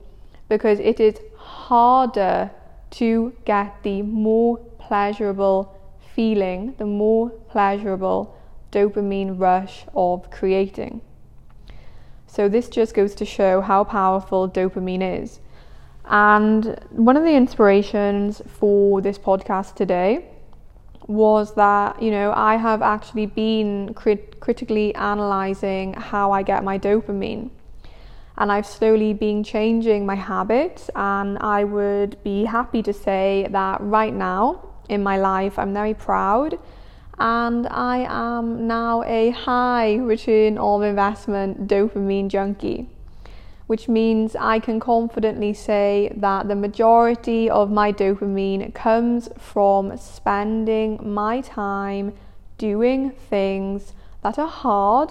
because 0.49 0.81
it 0.81 0.99
is 0.99 1.21
harder 1.37 2.51
to 2.91 3.35
get 3.45 3.83
the 3.83 4.03
more 4.03 4.59
pleasurable 4.79 5.77
feeling, 6.15 6.75
the 6.79 6.87
more 6.87 7.31
pleasurable 7.31 8.37
dopamine 8.73 9.39
rush 9.39 9.85
of 9.95 10.31
creating. 10.31 11.01
So, 12.27 12.49
this 12.49 12.69
just 12.69 12.95
goes 12.95 13.15
to 13.17 13.25
show 13.25 13.61
how 13.61 13.85
powerful 13.85 14.49
dopamine 14.49 15.23
is. 15.23 15.41
And 16.05 16.79
one 16.91 17.17
of 17.17 17.25
the 17.25 17.35
inspirations 17.35 18.43
for 18.47 19.01
this 19.01 19.19
podcast 19.19 19.75
today 19.75 20.27
was 21.07 21.55
that, 21.55 22.03
you 22.03 22.11
know, 22.11 22.33
I 22.35 22.57
have 22.57 22.83
actually 22.83 23.27
been 23.27 23.95
crit- 23.95 24.41
critically 24.41 24.95
analyzing 24.95 25.95
how 25.95 26.33
I 26.33 26.43
get 26.43 26.65
my 26.65 26.79
dopamine. 26.79 27.51
And 28.39 28.53
I've 28.53 28.67
slowly 28.67 29.15
been 29.15 29.43
changing 29.43 30.05
my 30.05 30.15
habits, 30.15 30.91
and 30.95 31.39
I 31.39 31.65
would 31.65 32.23
be 32.23 32.45
happy 32.45 32.83
to 32.83 32.93
say 32.93 33.47
that 33.51 33.81
right 33.81 34.13
now 34.13 34.61
in 34.89 35.03
my 35.03 35.17
life, 35.17 35.59
I'm 35.59 35.73
very 35.73 35.95
proud. 35.95 36.59
And 37.19 37.67
I 37.69 38.07
am 38.09 38.67
now 38.67 39.03
a 39.05 39.31
high 39.31 39.95
return 39.95 40.59
of 40.59 40.83
investment 40.83 41.67
dopamine 41.67 42.29
junkie 42.29 42.91
which 43.67 43.89
means 43.89 44.37
I 44.37 44.61
can 44.61 44.79
confidently 44.79 45.53
say 45.53 46.13
that 46.17 46.49
the 46.49 46.55
majority 46.55 47.51
of 47.51 47.71
my 47.71 47.93
dopamine 47.93 48.73
comes 48.75 49.29
from 49.39 49.97
spending 49.97 50.99
my 51.03 51.41
time 51.41 52.15
doing 52.59 53.11
things 53.11 53.93
that 54.23 54.39
are 54.39 54.49
hard, 54.49 55.11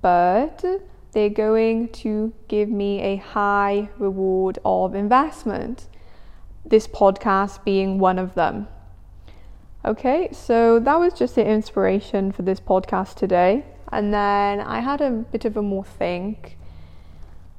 but 0.00 0.64
they're 1.12 1.30
going 1.30 1.88
to 1.88 2.32
give 2.48 2.68
me 2.68 3.00
a 3.00 3.16
high 3.16 3.88
reward 3.98 4.58
of 4.64 4.94
investment. 4.94 5.86
This 6.64 6.86
podcast 6.86 7.64
being 7.64 7.98
one 7.98 8.18
of 8.18 8.34
them. 8.34 8.68
Okay, 9.84 10.28
so 10.32 10.78
that 10.78 10.98
was 10.98 11.12
just 11.12 11.34
the 11.34 11.44
inspiration 11.44 12.32
for 12.32 12.42
this 12.42 12.60
podcast 12.60 13.16
today. 13.16 13.64
And 13.90 14.14
then 14.14 14.60
I 14.60 14.80
had 14.80 15.00
a 15.00 15.10
bit 15.10 15.44
of 15.44 15.56
a 15.56 15.62
more 15.62 15.84
think 15.84 16.56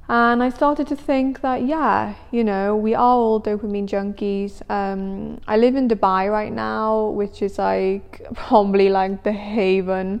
and 0.08 0.42
I 0.42 0.50
started 0.50 0.86
to 0.88 0.96
think 0.96 1.40
that, 1.40 1.64
yeah, 1.64 2.14
you 2.30 2.44
know, 2.44 2.76
we 2.76 2.94
are 2.94 3.00
all 3.00 3.40
dopamine 3.40 3.88
junkies. 3.88 4.60
Um, 4.70 5.40
I 5.48 5.56
live 5.56 5.76
in 5.76 5.88
Dubai 5.88 6.30
right 6.30 6.52
now, 6.52 7.08
which 7.08 7.40
is 7.40 7.58
like 7.58 8.20
probably 8.34 8.90
like 8.90 9.22
the 9.24 9.32
haven 9.32 10.20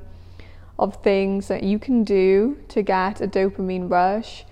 of 0.78 1.02
things 1.02 1.48
that 1.48 1.62
you 1.62 1.78
can 1.78 2.04
do 2.04 2.58
to 2.68 2.82
get 2.82 3.20
a 3.20 3.28
dopamine 3.28 3.90
rush. 3.90 4.44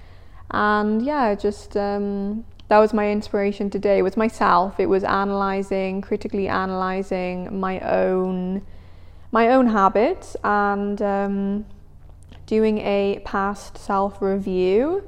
And 0.50 1.02
yeah, 1.02 1.34
just 1.34 1.76
um, 1.76 2.44
that 2.68 2.78
was 2.78 2.92
my 2.92 3.10
inspiration 3.10 3.70
today. 3.70 4.02
Was 4.02 4.16
myself. 4.16 4.78
It 4.78 4.86
was 4.86 5.04
analyzing, 5.04 6.00
critically 6.00 6.48
analyzing 6.48 7.58
my 7.58 7.80
own, 7.80 8.62
my 9.30 9.48
own 9.48 9.66
habits, 9.68 10.36
and 10.44 11.00
um, 11.02 11.66
doing 12.46 12.78
a 12.78 13.20
past 13.24 13.78
self 13.78 14.20
review 14.20 15.02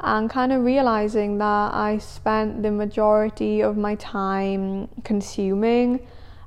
and 0.00 0.28
kind 0.28 0.52
of 0.52 0.64
realizing 0.64 1.38
that 1.38 1.74
I 1.74 1.98
spent 1.98 2.62
the 2.62 2.72
majority 2.72 3.60
of 3.62 3.76
my 3.76 3.94
time 3.94 4.88
consuming 5.04 6.00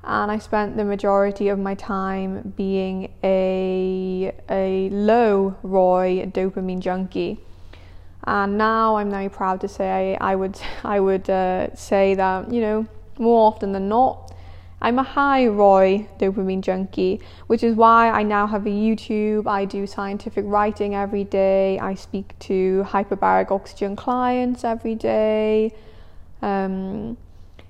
and 0.06 0.32
I 0.32 0.38
spent 0.38 0.78
the 0.78 0.86
majority 0.86 1.50
of 1.50 1.58
my 1.58 1.76
time 1.76 2.54
being 2.56 3.12
a 3.24 4.32
a 4.50 4.90
low 4.90 5.56
ROI 5.64 6.28
dopamine 6.28 6.80
junkie. 6.80 7.40
And 8.28 8.58
now 8.58 8.96
I'm 8.96 9.12
very 9.12 9.30
proud 9.30 9.62
to 9.62 9.68
say 9.68 10.18
I, 10.20 10.32
I 10.32 10.36
would 10.36 10.60
I 10.84 11.00
would 11.00 11.30
uh, 11.30 11.76
say 11.76 12.14
that 12.16 12.52
you 12.54 12.62
know 12.62 12.88
more 13.18 13.48
often 13.48 13.72
than 13.72 13.90
not 13.90 14.26
I'm 14.82 15.00
a 15.00 15.04
high 15.04 15.48
ROI 15.48 16.08
dopamine 16.20 16.62
junkie, 16.62 17.20
which 17.48 17.64
is 17.64 17.76
why 17.76 18.10
I 18.10 18.22
now 18.22 18.46
have 18.46 18.68
a 18.68 18.70
YouTube. 18.70 19.48
I 19.48 19.66
do 19.66 19.88
scientific 19.88 20.46
writing 20.48 20.94
every 20.94 21.24
day. 21.24 21.80
I 21.80 21.96
speak 21.96 22.38
to 22.40 22.86
hyperbaric 22.88 23.50
oxygen 23.50 23.96
clients 23.96 24.64
every 24.64 24.94
day. 24.94 25.74
Um, 26.44 27.18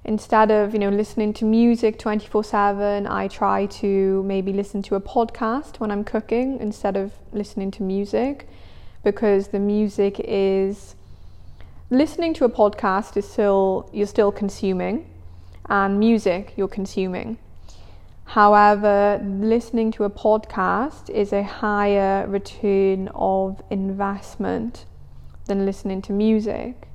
instead 0.05 0.51
of 0.51 0.73
you 0.73 0.79
know 0.79 0.89
listening 0.89 1.33
to 1.33 1.45
music 1.45 1.99
24/7, 1.99 3.07
I 3.07 3.27
try 3.27 3.65
to 3.81 4.23
maybe 4.23 4.53
listen 4.53 4.81
to 4.83 4.95
a 4.95 5.01
podcast 5.01 5.79
when 5.79 5.91
I'm 5.91 6.03
cooking 6.03 6.59
instead 6.59 6.95
of 6.95 7.11
listening 7.33 7.71
to 7.71 7.83
music, 7.83 8.47
because 9.03 9.49
the 9.49 9.59
music 9.59 10.19
is 10.19 10.95
listening 11.89 12.33
to 12.35 12.45
a 12.45 12.49
podcast 12.49 13.17
is 13.17 13.27
still 13.27 13.89
you're 13.91 14.07
still 14.07 14.31
consuming 14.31 15.05
and 15.69 15.99
music 15.99 16.53
you're 16.55 16.67
consuming. 16.67 17.37
However, 18.25 19.21
listening 19.23 19.91
to 19.91 20.03
a 20.03 20.09
podcast 20.09 21.09
is 21.09 21.31
a 21.31 21.43
higher 21.43 22.25
return 22.27 23.09
of 23.13 23.61
investment 23.69 24.85
than 25.45 25.65
listening 25.65 26.01
to 26.03 26.11
music. 26.11 26.87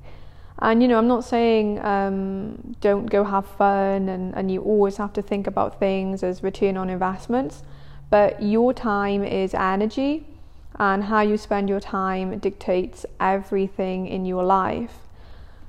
And 0.58 0.82
you 0.82 0.88
know, 0.88 0.98
I'm 0.98 1.08
not 1.08 1.24
saying 1.24 1.82
um, 1.84 2.76
don't 2.80 3.06
go 3.06 3.24
have 3.24 3.46
fun 3.46 4.08
and, 4.08 4.34
and 4.34 4.50
you 4.50 4.60
always 4.60 4.98
have 4.98 5.12
to 5.14 5.22
think 5.22 5.46
about 5.46 5.78
things 5.78 6.22
as 6.22 6.42
return 6.42 6.76
on 6.76 6.90
investments, 6.90 7.62
but 8.10 8.42
your 8.42 8.74
time 8.74 9.24
is 9.24 9.54
energy, 9.54 10.26
and 10.78 11.04
how 11.04 11.20
you 11.20 11.36
spend 11.36 11.68
your 11.68 11.80
time 11.80 12.38
dictates 12.38 13.06
everything 13.20 14.06
in 14.06 14.24
your 14.24 14.42
life. 14.42 14.98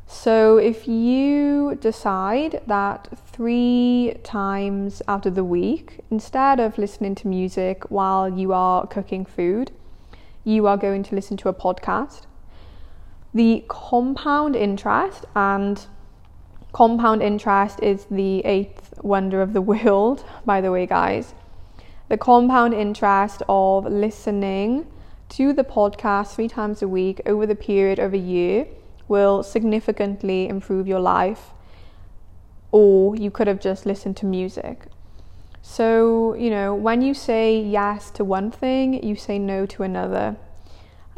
So 0.07 0.57
if 0.57 0.89
you 0.89 1.75
decide 1.75 2.61
that 2.67 3.07
three 3.27 4.15
times 4.23 5.01
out 5.07 5.25
of 5.25 5.35
the 5.35 5.43
week, 5.43 5.99
instead 6.11 6.59
of 6.59 6.77
listening 6.77 7.15
to 7.15 7.27
music 7.27 7.89
while 7.89 8.27
you 8.27 8.51
are 8.51 8.85
cooking 8.87 9.25
food, 9.25 9.71
you 10.43 10.67
are 10.67 10.77
going 10.77 11.03
to 11.03 11.15
listen 11.15 11.37
to 11.37 11.49
a 11.49 11.53
podcast, 11.53 12.23
the 13.33 13.63
compound 13.67 14.55
interest 14.55 15.25
and 15.35 15.85
compound 16.73 17.21
interest 17.21 17.79
is 17.81 18.05
the 18.11 18.39
eighth 18.39 18.93
wonder 19.01 19.41
of 19.41 19.53
the 19.53 19.61
world, 19.73 20.23
by 20.45 20.61
the 20.61 20.71
way, 20.71 20.85
guys. 20.85 21.33
The 22.09 22.17
compound 22.17 22.73
interest 22.73 23.41
of 23.47 23.85
listening 23.85 24.85
to 25.29 25.53
the 25.53 25.63
podcast 25.63 26.35
three 26.35 26.49
times 26.49 26.81
a 26.81 26.87
week 26.87 27.21
over 27.25 27.45
the 27.45 27.55
period 27.55 27.99
of 27.99 28.13
a 28.13 28.17
year 28.17 28.67
will 29.07 29.43
significantly 29.43 30.47
improve 30.47 30.87
your 30.87 30.99
life, 30.99 31.51
or 32.71 33.15
you 33.15 33.31
could 33.31 33.47
have 33.47 33.61
just 33.61 33.85
listened 33.85 34.17
to 34.17 34.25
music. 34.25 34.87
So, 35.61 36.33
you 36.33 36.49
know, 36.49 36.73
when 36.73 37.01
you 37.01 37.13
say 37.13 37.61
yes 37.61 38.11
to 38.11 38.25
one 38.25 38.51
thing, 38.51 39.01
you 39.03 39.15
say 39.15 39.39
no 39.39 39.65
to 39.67 39.83
another. 39.83 40.35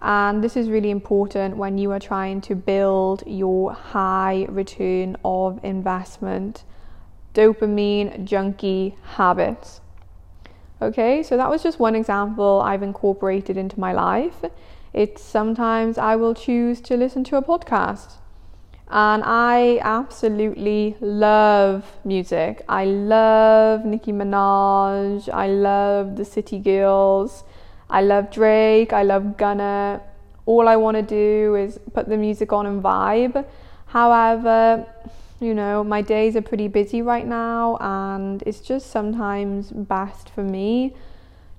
And 0.03 0.43
this 0.43 0.57
is 0.57 0.69
really 0.69 0.91
important 0.91 1.55
when 1.55 1.77
you 1.77 1.89
are 1.91 1.99
trying 1.99 2.41
to 2.41 2.55
build 2.55 3.23
your 3.25 3.71
high 3.71 4.45
return 4.49 5.15
of 5.23 5.63
investment 5.63 6.65
dopamine 7.33 8.25
junkie 8.25 8.95
habits. 9.15 9.79
Okay, 10.81 11.23
so 11.23 11.37
that 11.37 11.49
was 11.49 11.63
just 11.63 11.79
one 11.79 11.95
example 11.95 12.61
I've 12.63 12.83
incorporated 12.83 13.55
into 13.55 13.79
my 13.79 13.93
life. 13.93 14.43
It's 14.91 15.23
sometimes 15.23 15.97
I 15.97 16.17
will 16.17 16.35
choose 16.35 16.81
to 16.81 16.97
listen 16.97 17.23
to 17.25 17.37
a 17.37 17.41
podcast. 17.41 18.17
And 18.89 19.23
I 19.25 19.79
absolutely 19.81 20.97
love 20.99 21.93
music. 22.03 22.63
I 22.67 22.83
love 22.85 23.85
Nicki 23.85 24.11
Minaj. 24.11 25.29
I 25.33 25.47
love 25.47 26.17
the 26.17 26.25
City 26.25 26.59
Girls. 26.59 27.45
I 27.89 28.01
love 28.01 28.31
Drake. 28.31 28.93
I 28.93 29.03
love 29.03 29.37
Gunna. 29.37 30.01
All 30.45 30.67
I 30.67 30.75
want 30.75 30.97
to 30.97 31.03
do 31.03 31.55
is 31.55 31.79
put 31.93 32.09
the 32.09 32.17
music 32.17 32.51
on 32.51 32.65
and 32.65 32.83
vibe. 32.83 33.45
However, 33.85 34.85
You 35.43 35.53
know, 35.53 35.83
my 35.83 36.01
days 36.01 36.37
are 36.37 36.41
pretty 36.41 36.69
busy 36.69 37.01
right 37.01 37.27
now, 37.27 37.77
and 37.81 38.41
it's 38.45 38.61
just 38.61 38.89
sometimes 38.91 39.71
best 39.71 40.29
for 40.29 40.41
me 40.41 40.95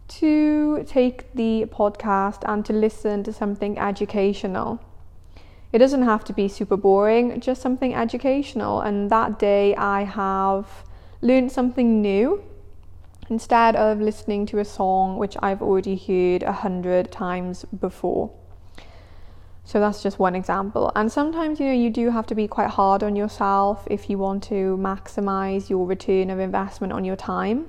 to 0.08 0.84
take 0.88 1.34
the 1.34 1.66
podcast 1.66 2.38
and 2.46 2.64
to 2.64 2.72
listen 2.72 3.22
to 3.24 3.32
something 3.32 3.78
educational. 3.78 4.80
It 5.70 5.80
doesn't 5.80 6.04
have 6.04 6.24
to 6.24 6.32
be 6.32 6.48
super 6.48 6.78
boring, 6.78 7.38
just 7.40 7.60
something 7.60 7.94
educational. 7.94 8.80
And 8.80 9.10
that 9.10 9.38
day 9.38 9.74
I 9.76 10.04
have 10.04 10.66
learned 11.20 11.52
something 11.52 12.00
new 12.00 12.42
instead 13.34 13.74
of 13.74 14.00
listening 14.00 14.46
to 14.46 14.60
a 14.60 14.64
song 14.64 15.18
which 15.18 15.36
I've 15.46 15.60
already 15.60 15.96
heard 15.96 16.44
a 16.44 16.52
hundred 16.52 17.10
times 17.10 17.64
before. 17.86 18.30
So 19.64 19.80
that's 19.80 20.00
just 20.04 20.20
one 20.20 20.36
example. 20.36 20.92
And 20.94 21.10
sometimes, 21.10 21.58
you 21.58 21.66
know, 21.66 21.78
you 21.84 21.90
do 21.90 22.10
have 22.10 22.26
to 22.26 22.34
be 22.36 22.46
quite 22.46 22.70
hard 22.70 23.02
on 23.02 23.16
yourself 23.16 23.88
if 23.90 24.08
you 24.08 24.18
want 24.18 24.44
to 24.44 24.76
maximize 24.90 25.68
your 25.68 25.84
return 25.84 26.30
of 26.30 26.38
investment 26.38 26.92
on 26.92 27.04
your 27.04 27.16
time. 27.16 27.66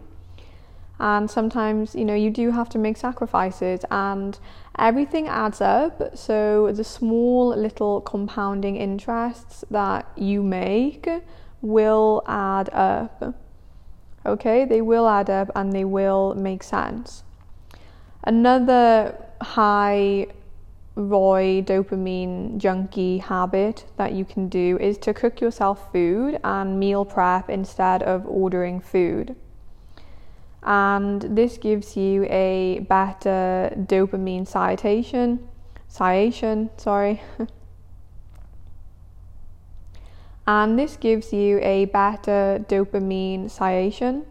And 0.99 1.31
sometimes, 1.31 1.95
you 1.95 2.05
know, 2.05 2.13
you 2.25 2.29
do 2.29 2.51
have 2.51 2.69
to 2.69 2.77
make 2.77 2.97
sacrifices 2.97 3.79
and 3.89 4.37
everything 4.77 5.27
adds 5.27 5.61
up. 5.61 6.15
So 6.15 6.71
the 6.71 6.83
small 6.83 7.55
little 7.57 8.01
compounding 8.01 8.75
interests 8.75 9.65
that 9.71 10.05
you 10.15 10.43
make 10.43 11.09
will 11.61 12.21
add 12.27 12.69
up. 12.71 13.44
Okay, 14.25 14.65
they 14.65 14.81
will 14.81 15.07
add 15.07 15.29
up 15.29 15.51
and 15.55 15.71
they 15.71 15.85
will 15.85 16.33
make 16.35 16.63
sense. 16.63 17.23
Another 18.23 19.15
high 19.41 20.27
ROI 20.95 21.63
dopamine 21.63 22.57
junkie 22.57 23.17
habit 23.17 23.85
that 23.97 24.13
you 24.13 24.23
can 24.25 24.47
do 24.47 24.77
is 24.79 24.97
to 24.99 25.13
cook 25.13 25.41
yourself 25.41 25.91
food 25.91 26.39
and 26.43 26.79
meal 26.79 27.05
prep 27.05 27.49
instead 27.49 28.01
of 28.01 28.25
ordering 28.25 28.79
food. 28.79 29.35
And 30.63 31.21
this 31.21 31.57
gives 31.57 31.95
you 31.95 32.25
a 32.25 32.79
better 32.89 33.71
dopamine 33.75 34.47
citation, 34.47 35.47
citation, 35.87 36.71
sorry. 36.77 37.21
and 40.47 40.77
this 40.77 40.95
gives 40.97 41.33
you 41.33 41.59
a 41.61 41.85
better 41.85 42.63
dopamine 42.67 43.49
satiation 43.49 44.25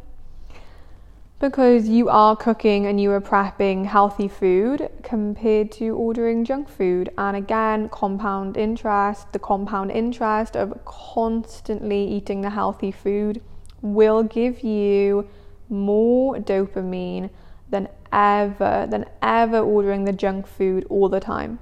because 1.41 1.89
you 1.89 2.09
are 2.09 2.37
cooking 2.37 2.87
and 2.87 3.01
you 3.01 3.11
are 3.11 3.21
prepping 3.21 3.85
healthy 3.85 4.29
food 4.29 4.89
compared 5.03 5.73
to 5.73 5.91
ordering 5.91 6.45
junk 6.45 6.69
food. 6.69 7.11
And 7.19 7.37
again, 7.37 7.89
compound 7.89 8.57
interest, 8.57 9.33
the 9.33 9.39
compound 9.39 9.91
interest 9.91 10.57
of 10.57 10.83
constantly 10.85 12.07
eating 12.07 12.41
the 12.41 12.51
healthy 12.51 12.93
food 12.93 13.43
will 13.83 14.23
give 14.23 14.61
you 14.61 15.29
more 15.69 16.37
dopamine 16.37 17.29
than 17.69 17.89
ever, 18.13 18.87
than 18.89 19.05
ever 19.21 19.59
ordering 19.59 20.05
the 20.05 20.13
junk 20.13 20.47
food 20.47 20.87
all 20.89 21.09
the 21.09 21.21
time 21.21 21.59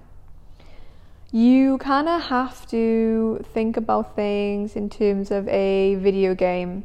you 1.33 1.79
kind 1.79 2.11
of 2.11 2.25
have 2.25 2.67
to 2.69 3.43
think 3.55 3.79
about 3.79 4.15
things 4.15 4.77
in 4.77 4.91
terms 4.91 5.31
of 5.31 5.49
a 5.49 5.95
video 5.95 6.35
game. 6.35 6.85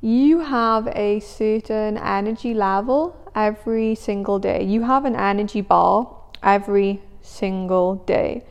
You 0.00 0.38
have 0.38 0.86
a 0.94 1.18
certain 1.18 1.98
energy 1.98 2.54
level 2.54 3.16
every 3.34 3.96
single 3.96 4.38
day. 4.38 4.62
You 4.62 4.82
have 4.82 5.04
an 5.04 5.16
energy 5.16 5.62
bar 5.62 6.16
every 6.44 7.02
single 7.22 7.96
day. 7.96 8.44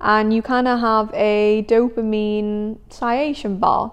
And 0.00 0.32
you 0.32 0.40
kind 0.40 0.68
of 0.68 0.78
have 0.78 1.10
a 1.14 1.64
dopamine 1.68 2.78
satiation 2.90 3.58
bar. 3.58 3.92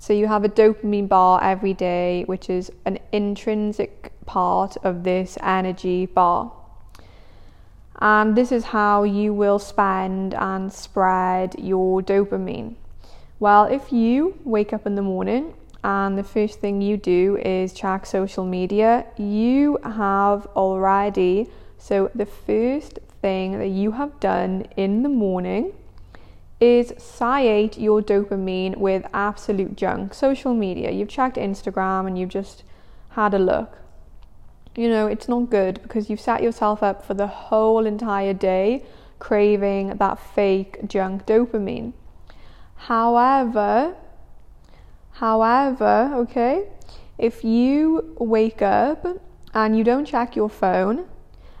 So 0.00 0.12
you 0.12 0.26
have 0.26 0.44
a 0.44 0.48
dopamine 0.48 1.08
bar 1.08 1.40
every 1.40 1.74
day, 1.74 2.24
which 2.24 2.50
is 2.50 2.72
an 2.84 2.98
intrinsic 3.12 4.12
part 4.26 4.76
of 4.82 5.04
this 5.04 5.38
energy 5.40 6.06
bar 6.06 6.52
and 8.00 8.36
this 8.36 8.50
is 8.50 8.64
how 8.64 9.02
you 9.02 9.32
will 9.34 9.58
spend 9.58 10.34
and 10.34 10.72
spread 10.72 11.54
your 11.58 12.00
dopamine. 12.02 12.74
Well, 13.38 13.64
if 13.64 13.92
you 13.92 14.38
wake 14.44 14.72
up 14.72 14.86
in 14.86 14.94
the 14.94 15.02
morning 15.02 15.54
and 15.82 16.16
the 16.16 16.24
first 16.24 16.60
thing 16.60 16.80
you 16.80 16.96
do 16.96 17.38
is 17.44 17.72
check 17.72 18.06
social 18.06 18.44
media, 18.44 19.06
you 19.16 19.78
have 19.82 20.46
already, 20.56 21.48
so 21.78 22.10
the 22.14 22.26
first 22.26 22.98
thing 23.22 23.58
that 23.58 23.68
you 23.68 23.92
have 23.92 24.18
done 24.20 24.66
in 24.76 25.02
the 25.02 25.08
morning 25.08 25.72
is 26.58 26.92
satiate 26.98 27.78
your 27.78 28.02
dopamine 28.02 28.76
with 28.76 29.06
absolute 29.14 29.76
junk. 29.76 30.12
Social 30.12 30.52
media, 30.52 30.90
you've 30.90 31.08
checked 31.08 31.36
Instagram 31.36 32.06
and 32.06 32.18
you've 32.18 32.28
just 32.28 32.62
had 33.10 33.32
a 33.32 33.38
look 33.38 33.78
you 34.76 34.88
know, 34.88 35.06
it's 35.06 35.28
not 35.28 35.50
good 35.50 35.82
because 35.82 36.08
you've 36.08 36.20
set 36.20 36.42
yourself 36.42 36.82
up 36.82 37.04
for 37.04 37.14
the 37.14 37.26
whole 37.26 37.86
entire 37.86 38.34
day 38.34 38.84
craving 39.18 39.96
that 39.98 40.18
fake 40.18 40.78
junk 40.86 41.26
dopamine. 41.26 41.92
However, 42.76 43.94
however, 45.12 46.12
okay, 46.14 46.68
if 47.18 47.44
you 47.44 48.14
wake 48.18 48.62
up 48.62 49.06
and 49.52 49.76
you 49.76 49.84
don't 49.84 50.06
check 50.06 50.36
your 50.36 50.48
phone, 50.48 51.06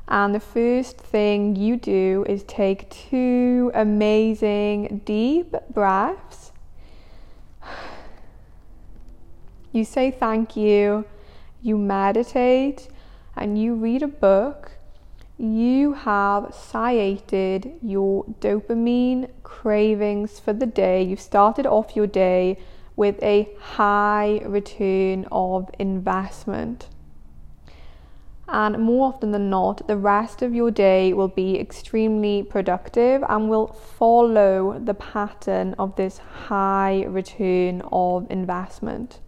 and 0.08 0.34
the 0.34 0.40
first 0.40 0.96
thing 0.98 1.54
you 1.54 1.76
do 1.76 2.24
is 2.28 2.42
take 2.44 2.90
two 2.90 3.70
amazing 3.74 5.02
deep 5.04 5.54
breaths, 5.72 6.52
you 9.72 9.84
say 9.84 10.10
thank 10.10 10.56
you, 10.56 11.04
you 11.62 11.76
meditate 11.76 12.88
and 13.36 13.60
you 13.60 13.74
read 13.74 14.02
a 14.02 14.08
book, 14.08 14.72
you 15.38 15.94
have 15.94 16.54
satiated 16.54 17.72
your 17.82 18.24
dopamine 18.40 19.30
cravings 19.42 20.38
for 20.38 20.52
the 20.52 20.66
day. 20.66 21.02
You've 21.02 21.20
started 21.20 21.66
off 21.66 21.96
your 21.96 22.06
day 22.06 22.58
with 22.94 23.22
a 23.22 23.48
high 23.58 24.42
return 24.44 25.26
of 25.32 25.70
investment. 25.78 26.88
And 28.52 28.82
more 28.82 29.14
often 29.14 29.30
than 29.30 29.48
not, 29.48 29.86
the 29.86 29.96
rest 29.96 30.42
of 30.42 30.52
your 30.52 30.70
day 30.70 31.12
will 31.12 31.28
be 31.28 31.58
extremely 31.58 32.42
productive 32.42 33.22
and 33.28 33.48
will 33.48 33.68
follow 33.68 34.78
the 34.78 34.94
pattern 34.94 35.74
of 35.78 35.94
this 35.94 36.18
high 36.18 37.04
return 37.04 37.80
of 37.92 38.26
investment. 38.28 39.20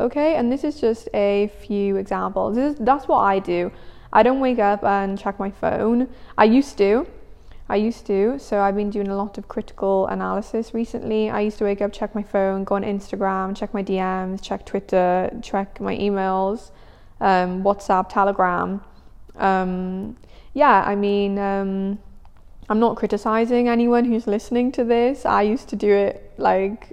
Okay, 0.00 0.36
and 0.36 0.52
this 0.52 0.62
is 0.62 0.80
just 0.80 1.08
a 1.12 1.50
few 1.60 1.96
examples. 1.96 2.56
Is, 2.56 2.76
that's 2.76 3.08
what 3.08 3.18
I 3.18 3.40
do. 3.40 3.72
I 4.12 4.22
don't 4.22 4.40
wake 4.40 4.58
up 4.58 4.84
and 4.84 5.18
check 5.18 5.38
my 5.38 5.50
phone. 5.50 6.08
I 6.36 6.44
used 6.44 6.78
to. 6.78 7.06
I 7.68 7.76
used 7.76 8.06
to. 8.06 8.38
So 8.38 8.60
I've 8.60 8.76
been 8.76 8.90
doing 8.90 9.08
a 9.08 9.16
lot 9.16 9.36
of 9.36 9.48
critical 9.48 10.06
analysis 10.06 10.72
recently. 10.72 11.28
I 11.28 11.40
used 11.40 11.58
to 11.58 11.64
wake 11.64 11.82
up, 11.82 11.92
check 11.92 12.14
my 12.14 12.22
phone, 12.22 12.64
go 12.64 12.76
on 12.76 12.82
Instagram, 12.82 13.56
check 13.56 13.74
my 13.74 13.82
DMs, 13.82 14.40
check 14.42 14.64
Twitter, 14.64 15.30
check 15.42 15.80
my 15.80 15.96
emails, 15.96 16.70
um, 17.20 17.62
WhatsApp, 17.62 18.08
Telegram. 18.08 18.80
Um, 19.36 20.16
yeah, 20.54 20.82
I 20.86 20.94
mean, 20.94 21.38
um, 21.38 21.98
I'm 22.70 22.80
not 22.80 22.96
criticizing 22.96 23.68
anyone 23.68 24.04
who's 24.04 24.26
listening 24.26 24.72
to 24.72 24.84
this. 24.84 25.26
I 25.26 25.42
used 25.42 25.68
to 25.68 25.76
do 25.76 25.92
it 25.92 26.32
like 26.38 26.92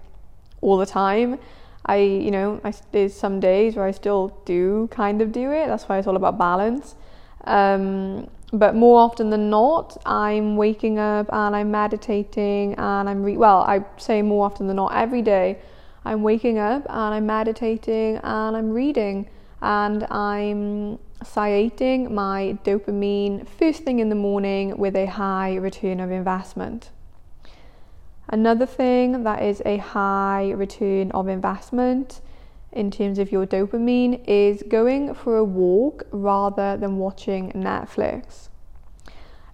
all 0.61 0.77
the 0.77 0.85
time. 0.85 1.39
I, 1.85 1.97
you 1.97 2.31
know, 2.31 2.59
I, 2.63 2.73
there's 2.91 3.13
some 3.13 3.39
days 3.39 3.75
where 3.75 3.85
I 3.85 3.91
still 3.91 4.41
do 4.45 4.87
kind 4.91 5.21
of 5.21 5.31
do 5.31 5.51
it. 5.51 5.67
That's 5.67 5.83
why 5.85 5.97
it's 5.97 6.07
all 6.07 6.15
about 6.15 6.37
balance. 6.37 6.95
Um, 7.43 8.29
but 8.51 8.75
more 8.75 8.99
often 8.99 9.29
than 9.29 9.49
not, 9.49 9.97
I'm 10.05 10.55
waking 10.55 10.97
up 10.99 11.27
and 11.31 11.55
I'm 11.55 11.71
meditating 11.71 12.75
and 12.75 13.09
I'm 13.09 13.23
re- 13.23 13.37
well, 13.37 13.61
I 13.61 13.83
say 13.97 14.21
more 14.21 14.45
often 14.45 14.67
than 14.67 14.77
not 14.77 14.95
every 14.95 15.21
day. 15.21 15.59
I'm 16.05 16.21
waking 16.21 16.57
up 16.57 16.85
and 16.87 17.15
I'm 17.15 17.25
meditating 17.25 18.17
and 18.17 18.55
I'm 18.55 18.71
reading 18.71 19.29
and 19.61 20.03
I'm 20.05 20.99
satiating 21.23 22.13
my 22.13 22.57
dopamine 22.63 23.47
first 23.47 23.83
thing 23.83 23.99
in 23.99 24.09
the 24.09 24.15
morning 24.15 24.77
with 24.77 24.95
a 24.95 25.07
high 25.07 25.55
return 25.55 25.99
of 25.99 26.11
investment. 26.11 26.91
Another 28.27 28.65
thing 28.65 29.23
that 29.23 29.43
is 29.43 29.61
a 29.65 29.77
high 29.77 30.51
return 30.51 31.11
of 31.11 31.27
investment 31.27 32.21
in 32.71 32.91
terms 32.91 33.19
of 33.19 33.31
your 33.31 33.45
dopamine 33.45 34.21
is 34.27 34.63
going 34.67 35.13
for 35.13 35.37
a 35.37 35.43
walk 35.43 36.03
rather 36.11 36.75
than 36.75 36.97
watching 36.97 37.51
Netflix. 37.51 38.49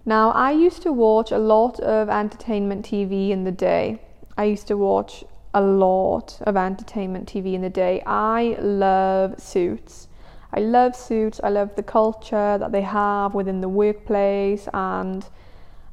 Now, 0.04 0.30
I 0.32 0.50
used 0.50 0.82
to 0.82 0.92
watch 0.92 1.30
a 1.30 1.38
lot 1.38 1.78
of 1.78 2.08
entertainment 2.08 2.84
TV 2.84 3.30
in 3.30 3.44
the 3.44 3.52
day. 3.52 4.00
I 4.36 4.44
used 4.44 4.66
to 4.68 4.76
watch 4.76 5.22
a 5.54 5.60
lot 5.60 6.40
of 6.42 6.56
entertainment 6.56 7.28
TV 7.28 7.54
in 7.54 7.62
the 7.62 7.70
day. 7.70 8.02
I 8.04 8.56
love 8.58 9.40
suits. 9.40 10.08
I 10.52 10.60
love 10.60 10.96
suits. 10.96 11.40
I 11.44 11.50
love 11.50 11.76
the 11.76 11.82
culture 11.82 12.58
that 12.58 12.72
they 12.72 12.82
have 12.82 13.34
within 13.34 13.60
the 13.60 13.68
workplace 13.68 14.68
and 14.74 15.24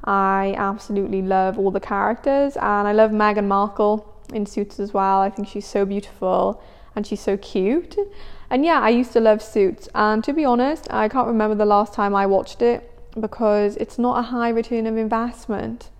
I 0.04 0.54
absolutely 0.56 1.22
love 1.22 1.58
all 1.58 1.70
the 1.70 1.80
characters 1.80 2.56
and 2.56 2.88
I 2.88 2.92
love 2.92 3.10
Meghan 3.10 3.46
Markle. 3.46 4.06
in 4.32 4.46
Suits 4.46 4.78
as 4.78 4.94
well. 4.94 5.20
I 5.20 5.30
think 5.30 5.48
she's 5.48 5.66
so 5.66 5.84
beautiful 5.84 6.62
and 6.94 7.06
she's 7.06 7.20
so 7.20 7.36
cute. 7.36 7.96
And 8.48 8.64
yeah, 8.64 8.80
I 8.80 8.88
used 8.90 9.12
to 9.12 9.20
love 9.20 9.42
Suits. 9.42 9.88
And 9.94 10.22
to 10.24 10.32
be 10.32 10.44
honest, 10.44 10.86
I 10.90 11.08
can't 11.08 11.26
remember 11.26 11.54
the 11.54 11.64
last 11.64 11.92
time 11.92 12.14
I 12.14 12.26
watched 12.26 12.62
it 12.62 12.90
because 13.18 13.76
it's 13.76 13.98
not 13.98 14.18
a 14.18 14.22
high 14.22 14.50
return 14.50 14.86
of 14.86 14.96
investment. 14.96 15.90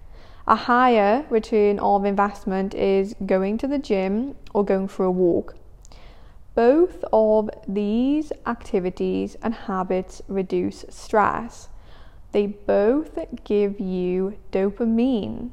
A 0.46 0.54
higher 0.54 1.24
return 1.30 1.78
of 1.78 2.04
investment 2.04 2.74
is 2.74 3.14
going 3.26 3.58
to 3.58 3.66
the 3.66 3.78
gym 3.78 4.36
or 4.54 4.64
going 4.64 4.88
for 4.88 5.04
a 5.04 5.10
walk. 5.10 5.56
Both 6.54 7.04
of 7.12 7.50
these 7.66 8.32
activities 8.46 9.36
and 9.42 9.54
habits 9.54 10.22
reduce 10.28 10.84
stress. 10.88 11.69
They 12.32 12.46
both 12.46 13.18
give 13.44 13.80
you 13.80 14.38
dopamine. 14.52 15.50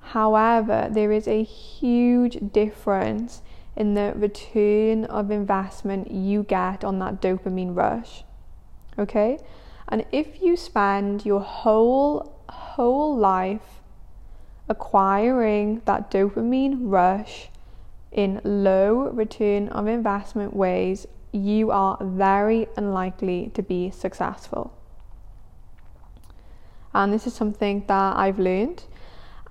However, 0.00 0.88
there 0.90 1.12
is 1.12 1.26
a 1.26 1.42
huge 1.42 2.52
difference 2.52 3.42
in 3.76 3.94
the 3.94 4.12
return 4.16 5.04
of 5.06 5.30
investment 5.30 6.10
you 6.10 6.42
get 6.42 6.84
on 6.84 6.98
that 6.98 7.22
dopamine 7.22 7.74
rush. 7.74 8.24
Okay? 8.98 9.38
And 9.88 10.04
if 10.12 10.42
you 10.42 10.56
spend 10.56 11.24
your 11.24 11.40
whole 11.40 12.36
whole 12.48 13.16
life 13.16 13.80
acquiring 14.68 15.82
that 15.84 16.10
dopamine 16.10 16.78
rush 16.80 17.48
in 18.12 18.40
low 18.44 19.08
return 19.10 19.68
of 19.68 19.86
investment 19.86 20.54
ways, 20.54 21.06
you 21.32 21.70
are 21.70 21.96
very 22.00 22.68
unlikely 22.76 23.50
to 23.54 23.62
be 23.62 23.90
successful. 23.90 24.72
And 26.92 27.12
this 27.12 27.26
is 27.26 27.34
something 27.34 27.84
that 27.86 28.16
I've 28.16 28.38
learned. 28.38 28.84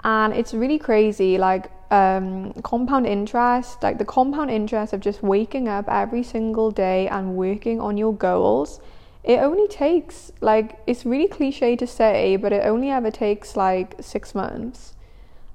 And 0.04 0.34
it's 0.34 0.54
really 0.54 0.80
crazy. 0.80 1.38
Like, 1.38 1.71
um, 1.91 2.54
compound 2.63 3.08
interest, 3.08 3.82
like 3.82 3.97
the 3.97 4.06
compound 4.06 4.52
interest 4.52 4.93
of 4.93 4.99
just 4.99 5.23
waking 5.23 5.67
up 5.67 5.86
every 5.89 6.23
single 6.23 6.71
day 6.71 7.08
and 7.08 7.36
working 7.36 7.82
on 7.82 7.97
your 7.97 8.13
goals, 8.13 8.80
it 9.23 9.39
only 9.39 9.67
takes 9.67 10.32
like 10.41 10.80
it's 10.88 11.06
really 11.06 11.28
cliche 11.28 11.75
to 11.75 11.88
say, 11.88 12.36
but 12.36 12.54
it 12.54 12.65
only 12.65 12.89
ever 12.89 13.12
takes 13.12 13.56
like 13.56 13.95
six 13.99 14.34
months 14.34 14.93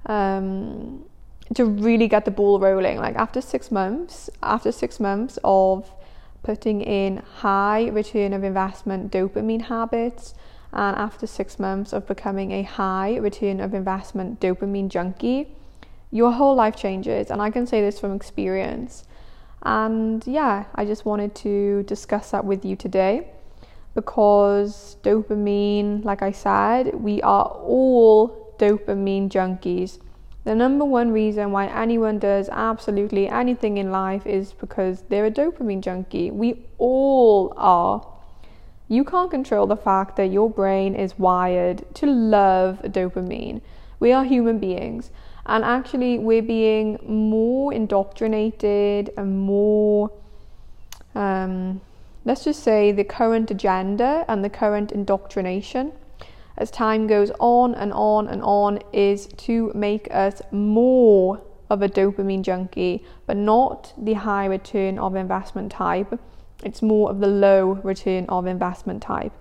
um, 0.06 1.04
to 1.54 1.64
really 1.64 2.08
get 2.08 2.24
the 2.24 2.30
ball 2.30 2.58
rolling. 2.58 2.98
Like 2.98 3.16
after 3.16 3.40
six 3.40 3.70
months, 3.70 4.28
after 4.42 4.72
six 4.72 5.00
months 5.00 5.38
of 5.44 5.90
putting 6.42 6.82
in 6.82 7.22
high 7.38 7.88
return 7.88 8.32
of 8.32 8.44
investment 8.44 9.10
dopamine 9.10 9.62
habits, 9.62 10.34
and 10.74 10.96
after 10.96 11.26
six 11.26 11.58
months 11.58 11.92
of 11.92 12.06
becoming 12.06 12.50
a 12.50 12.62
high 12.62 13.16
return 13.16 13.60
of 13.60 13.74
investment 13.74 14.40
dopamine 14.40 14.88
junkie, 14.88 15.48
your 16.10 16.32
whole 16.32 16.54
life 16.54 16.76
changes. 16.76 17.30
And 17.30 17.40
I 17.40 17.50
can 17.50 17.66
say 17.66 17.80
this 17.80 18.00
from 18.00 18.12
experience. 18.14 19.04
And 19.62 20.26
yeah, 20.26 20.64
I 20.74 20.84
just 20.84 21.04
wanted 21.04 21.34
to 21.36 21.84
discuss 21.84 22.32
that 22.32 22.44
with 22.44 22.64
you 22.64 22.74
today 22.76 23.28
because 23.94 24.96
dopamine, 25.02 26.04
like 26.04 26.22
I 26.22 26.32
said, 26.32 26.94
we 26.94 27.22
are 27.22 27.46
all 27.46 28.54
dopamine 28.58 29.30
junkies. 29.30 30.00
The 30.42 30.54
number 30.54 30.84
one 30.84 31.12
reason 31.12 31.52
why 31.52 31.66
anyone 31.66 32.18
does 32.18 32.48
absolutely 32.50 33.28
anything 33.28 33.78
in 33.78 33.90
life 33.90 34.26
is 34.26 34.52
because 34.52 35.02
they're 35.08 35.26
a 35.26 35.30
dopamine 35.30 35.80
junkie. 35.80 36.30
We 36.30 36.66
all 36.78 37.54
are. 37.56 38.13
You 38.94 39.02
can't 39.02 39.28
control 39.28 39.66
the 39.66 39.76
fact 39.76 40.14
that 40.18 40.26
your 40.26 40.48
brain 40.48 40.94
is 40.94 41.18
wired 41.18 41.84
to 41.94 42.06
love 42.06 42.80
dopamine. 42.84 43.60
We 43.98 44.12
are 44.12 44.22
human 44.22 44.60
beings, 44.60 45.10
and 45.46 45.64
actually, 45.64 46.20
we're 46.20 46.42
being 46.42 47.00
more 47.04 47.74
indoctrinated 47.74 49.10
and 49.16 49.40
more, 49.40 50.12
um, 51.16 51.80
let's 52.24 52.44
just 52.44 52.62
say, 52.62 52.92
the 52.92 53.02
current 53.02 53.50
agenda 53.50 54.24
and 54.28 54.44
the 54.44 54.48
current 54.48 54.92
indoctrination 54.92 55.90
as 56.56 56.70
time 56.70 57.08
goes 57.08 57.32
on 57.40 57.74
and 57.74 57.92
on 57.92 58.28
and 58.28 58.42
on 58.44 58.78
is 58.92 59.26
to 59.48 59.72
make 59.74 60.06
us 60.12 60.40
more 60.52 61.42
of 61.68 61.82
a 61.82 61.88
dopamine 61.88 62.42
junkie, 62.42 63.02
but 63.26 63.36
not 63.36 63.92
the 63.98 64.12
high 64.12 64.46
return 64.46 65.00
of 65.00 65.16
investment 65.16 65.72
type. 65.72 66.16
It's 66.64 66.82
more 66.82 67.10
of 67.10 67.20
the 67.20 67.26
low 67.26 67.80
return 67.82 68.26
of 68.28 68.46
investment 68.46 69.02
type. 69.02 69.32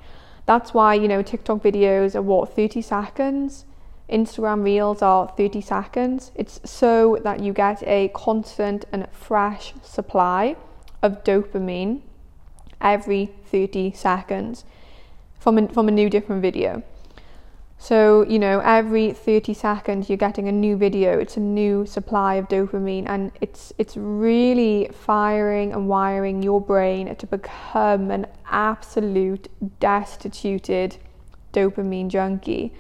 That's 0.46 0.74
why, 0.74 0.96
you 0.96 1.08
know, 1.08 1.22
TikTok 1.22 1.62
videos 1.62 2.16
are 2.16 2.22
what, 2.22 2.56
30 2.56 2.82
seconds? 2.82 3.66
Instagram 4.10 4.64
reels 4.64 5.02
are 5.02 5.34
30 5.38 5.62
seconds. 5.62 6.32
It's 6.36 6.60
so 6.66 7.18
that 7.24 7.40
you 7.40 7.54
get 7.54 7.82
a 7.84 8.10
constant 8.10 8.86
and 8.92 9.08
fresh 9.12 9.74
supply 9.82 10.56
of 11.02 11.24
dopamine 11.24 12.02
every 12.82 13.32
30 13.46 13.94
seconds 13.94 14.66
from 15.40 15.58
a, 15.58 15.68
from 15.70 15.88
a 15.88 15.92
new 15.92 16.10
different 16.10 16.42
video. 16.42 16.84
So, 17.84 18.26
you 18.30 18.40
know, 18.40 18.62
every 18.62 19.12
30 19.12 19.54
seconds 19.54 20.08
you're 20.08 20.18
getting 20.18 20.48
a 20.48 20.54
new 20.54 20.78
video, 20.78 21.20
it's 21.20 21.36
a 21.36 21.42
new 21.42 21.86
supply 21.86 22.36
of 22.36 22.48
dopamine 22.48 23.10
and 23.10 23.34
it's 23.42 23.74
it's 23.78 23.98
really 23.98 24.90
firing 24.94 25.74
and 25.74 25.90
wiring 25.90 26.42
your 26.42 26.62
brain 26.62 27.14
to 27.14 27.28
become 27.28 28.10
an 28.10 28.28
absolute 28.50 29.50
destituted 29.82 30.96
dopamine 31.52 32.08
junkie. 32.08 32.74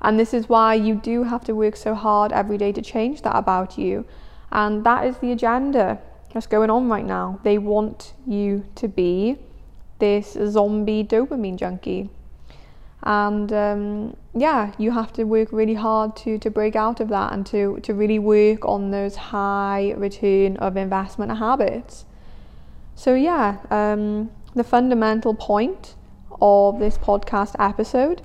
And 0.00 0.18
this 0.18 0.34
is 0.34 0.48
why 0.48 0.74
you 0.74 0.96
do 0.96 1.22
have 1.22 1.44
to 1.44 1.54
work 1.54 1.76
so 1.76 1.94
hard 1.94 2.32
every 2.32 2.58
day 2.58 2.72
to 2.72 2.82
change 2.82 3.22
that 3.22 3.36
about 3.36 3.78
you. 3.78 4.06
And 4.50 4.82
that 4.82 5.06
is 5.06 5.18
the 5.18 5.30
agenda 5.30 6.00
that's 6.34 6.48
going 6.48 6.68
on 6.68 6.88
right 6.88 7.06
now. 7.06 7.38
They 7.44 7.58
want 7.58 8.14
you 8.26 8.64
to 8.74 8.88
be 8.88 9.36
this 10.00 10.36
zombie 10.50 11.04
dopamine 11.04 11.58
junkie 11.58 12.10
and 13.02 13.52
um, 13.52 14.16
yeah 14.40 14.72
you 14.78 14.90
have 14.90 15.12
to 15.12 15.24
work 15.24 15.52
really 15.52 15.74
hard 15.74 16.16
to 16.16 16.38
to 16.38 16.50
break 16.50 16.76
out 16.76 17.00
of 17.00 17.08
that 17.08 17.32
and 17.32 17.46
to 17.46 17.78
to 17.82 17.94
really 17.94 18.18
work 18.18 18.64
on 18.64 18.90
those 18.90 19.16
high 19.16 19.92
return 19.96 20.56
of 20.58 20.76
investment 20.76 21.38
habits. 21.38 22.04
So 22.94 23.14
yeah 23.14 23.58
um, 23.70 24.30
the 24.54 24.64
fundamental 24.64 25.34
point 25.34 25.94
of 26.40 26.78
this 26.78 26.98
podcast 26.98 27.54
episode 27.58 28.22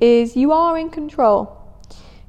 is 0.00 0.36
you 0.36 0.52
are 0.52 0.76
in 0.78 0.90
control. 0.90 1.56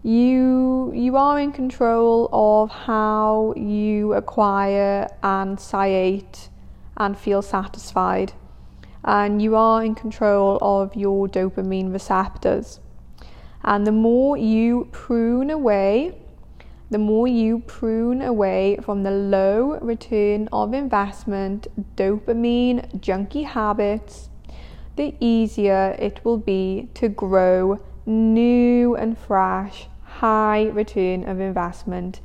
You 0.03 0.91
you 0.93 1.17
are 1.17 1.39
in 1.39 1.51
control 1.51 2.29
of 2.31 2.69
how 2.69 3.53
you 3.57 4.13
acquire 4.13 5.09
and 5.23 5.59
satiate 5.59 6.49
and 6.97 7.17
feel 7.17 7.41
satisfied. 7.41 8.33
And 9.03 9.41
you 9.41 9.55
are 9.55 9.83
in 9.83 9.95
control 9.95 10.57
of 10.61 10.95
your 10.95 11.27
dopamine 11.27 11.91
receptors. 11.91 12.79
And 13.65 13.85
the 13.85 13.91
more 13.91 14.37
you 14.37 14.87
prune 14.91 15.49
away, 15.49 16.15
the 16.91 16.99
more 16.99 17.27
you 17.27 17.59
prune 17.65 18.21
away 18.21 18.77
from 18.83 19.01
the 19.01 19.09
low 19.09 19.79
return 19.81 20.47
of 20.53 20.75
investment 20.75 21.67
dopamine 21.95 23.01
junkie 23.01 23.43
habits, 23.43 24.29
the 24.97 25.15
easier 25.19 25.95
it 25.97 26.23
will 26.23 26.37
be 26.37 26.89
to 26.93 27.09
grow 27.09 27.79
new 28.05 28.95
and 28.95 29.17
fresh 29.17 29.87
high 30.03 30.65
return 30.65 31.27
of 31.27 31.39
investment 31.39 32.21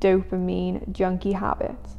dopamine 0.00 0.90
junkie 0.90 1.32
habits. 1.32 1.96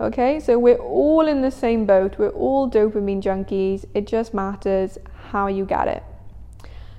Okay, 0.00 0.40
so 0.40 0.58
we're 0.58 0.74
all 0.76 1.28
in 1.28 1.42
the 1.42 1.50
same 1.52 1.86
boat. 1.86 2.18
We're 2.18 2.30
all 2.30 2.68
dopamine 2.68 3.22
junkies. 3.22 3.84
It 3.94 4.08
just 4.08 4.34
matters 4.34 4.98
how 5.30 5.46
you 5.46 5.64
get 5.64 5.86
it. 5.86 6.02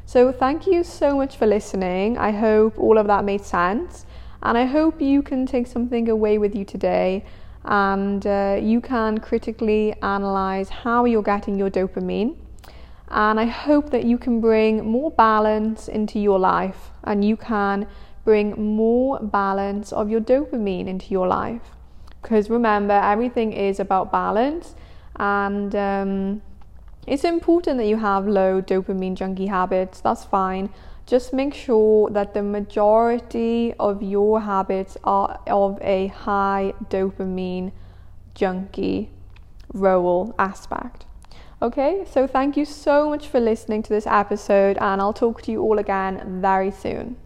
So, 0.06 0.32
thank 0.32 0.68
you 0.68 0.84
so 0.84 1.16
much 1.16 1.38
for 1.38 1.48
listening. 1.48 2.18
I 2.18 2.32
hope 2.32 2.78
all 2.78 2.98
of 2.98 3.08
that 3.08 3.24
made 3.24 3.42
sense. 3.42 4.06
And 4.44 4.58
I 4.58 4.66
hope 4.66 5.02
you 5.02 5.22
can 5.22 5.46
take 5.46 5.68
something 5.68 6.10
away 6.10 6.38
with 6.38 6.56
you 6.56 6.66
today 6.66 7.24
and 7.64 8.26
uh, 8.26 8.58
you 8.60 8.82
can 8.82 9.20
critically 9.20 9.94
analyze 10.02 10.70
how 10.70 11.06
you're 11.06 11.22
getting 11.22 11.58
your 11.58 11.70
dopamine. 11.70 12.36
And 13.10 13.40
I 13.40 13.46
hope 13.46 13.92
that 13.92 14.04
you 14.06 14.18
can 14.18 14.42
bring 14.42 14.84
more 14.84 15.12
balance 15.12 15.88
into 15.88 16.20
your 16.20 16.40
life 16.40 16.90
and 17.04 17.24
you 17.24 17.38
can 17.38 17.88
bring 18.24 18.76
more 18.76 19.20
balance 19.20 19.92
of 19.92 20.10
your 20.10 20.22
dopamine 20.22 20.88
into 20.88 21.08
your 21.10 21.28
life. 21.28 21.62
Because 22.22 22.50
remember, 22.50 22.94
everything 22.94 23.52
is 23.52 23.80
about 23.80 24.12
balance, 24.12 24.76
and 25.16 25.76
um, 25.76 26.42
it's 27.08 27.24
important 27.24 27.78
that 27.78 27.88
you 27.88 27.98
have 27.98 28.28
low 28.28 28.62
dopamine 28.62 29.16
junkie 29.16 29.48
habits. 29.48 30.02
That's 30.02 30.24
fine. 30.24 30.70
Just 31.06 31.34
make 31.34 31.54
sure 31.54 32.10
that 32.12 32.34
the 32.34 32.44
majority 32.44 33.74
of 33.80 34.02
your 34.02 34.42
habits 34.42 34.98
are 35.04 35.40
of 35.48 35.80
a 35.82 36.08
high 36.08 36.74
dopamine 36.90 37.72
junkie 38.36 39.10
role 39.74 40.34
aspect. 40.38 41.06
Okay, 41.62 42.06
so 42.10 42.26
thank 42.26 42.58
you 42.58 42.66
so 42.66 43.10
much 43.10 43.28
for 43.28 43.40
listening 43.40 43.84
to 43.84 43.90
this 43.90 44.08
episode, 44.08 44.78
and 44.80 45.00
I'll 45.00 45.14
talk 45.14 45.44
to 45.44 45.52
you 45.52 45.62
all 45.62 45.78
again 45.78 46.42
very 46.42 46.72
soon. 46.72 47.18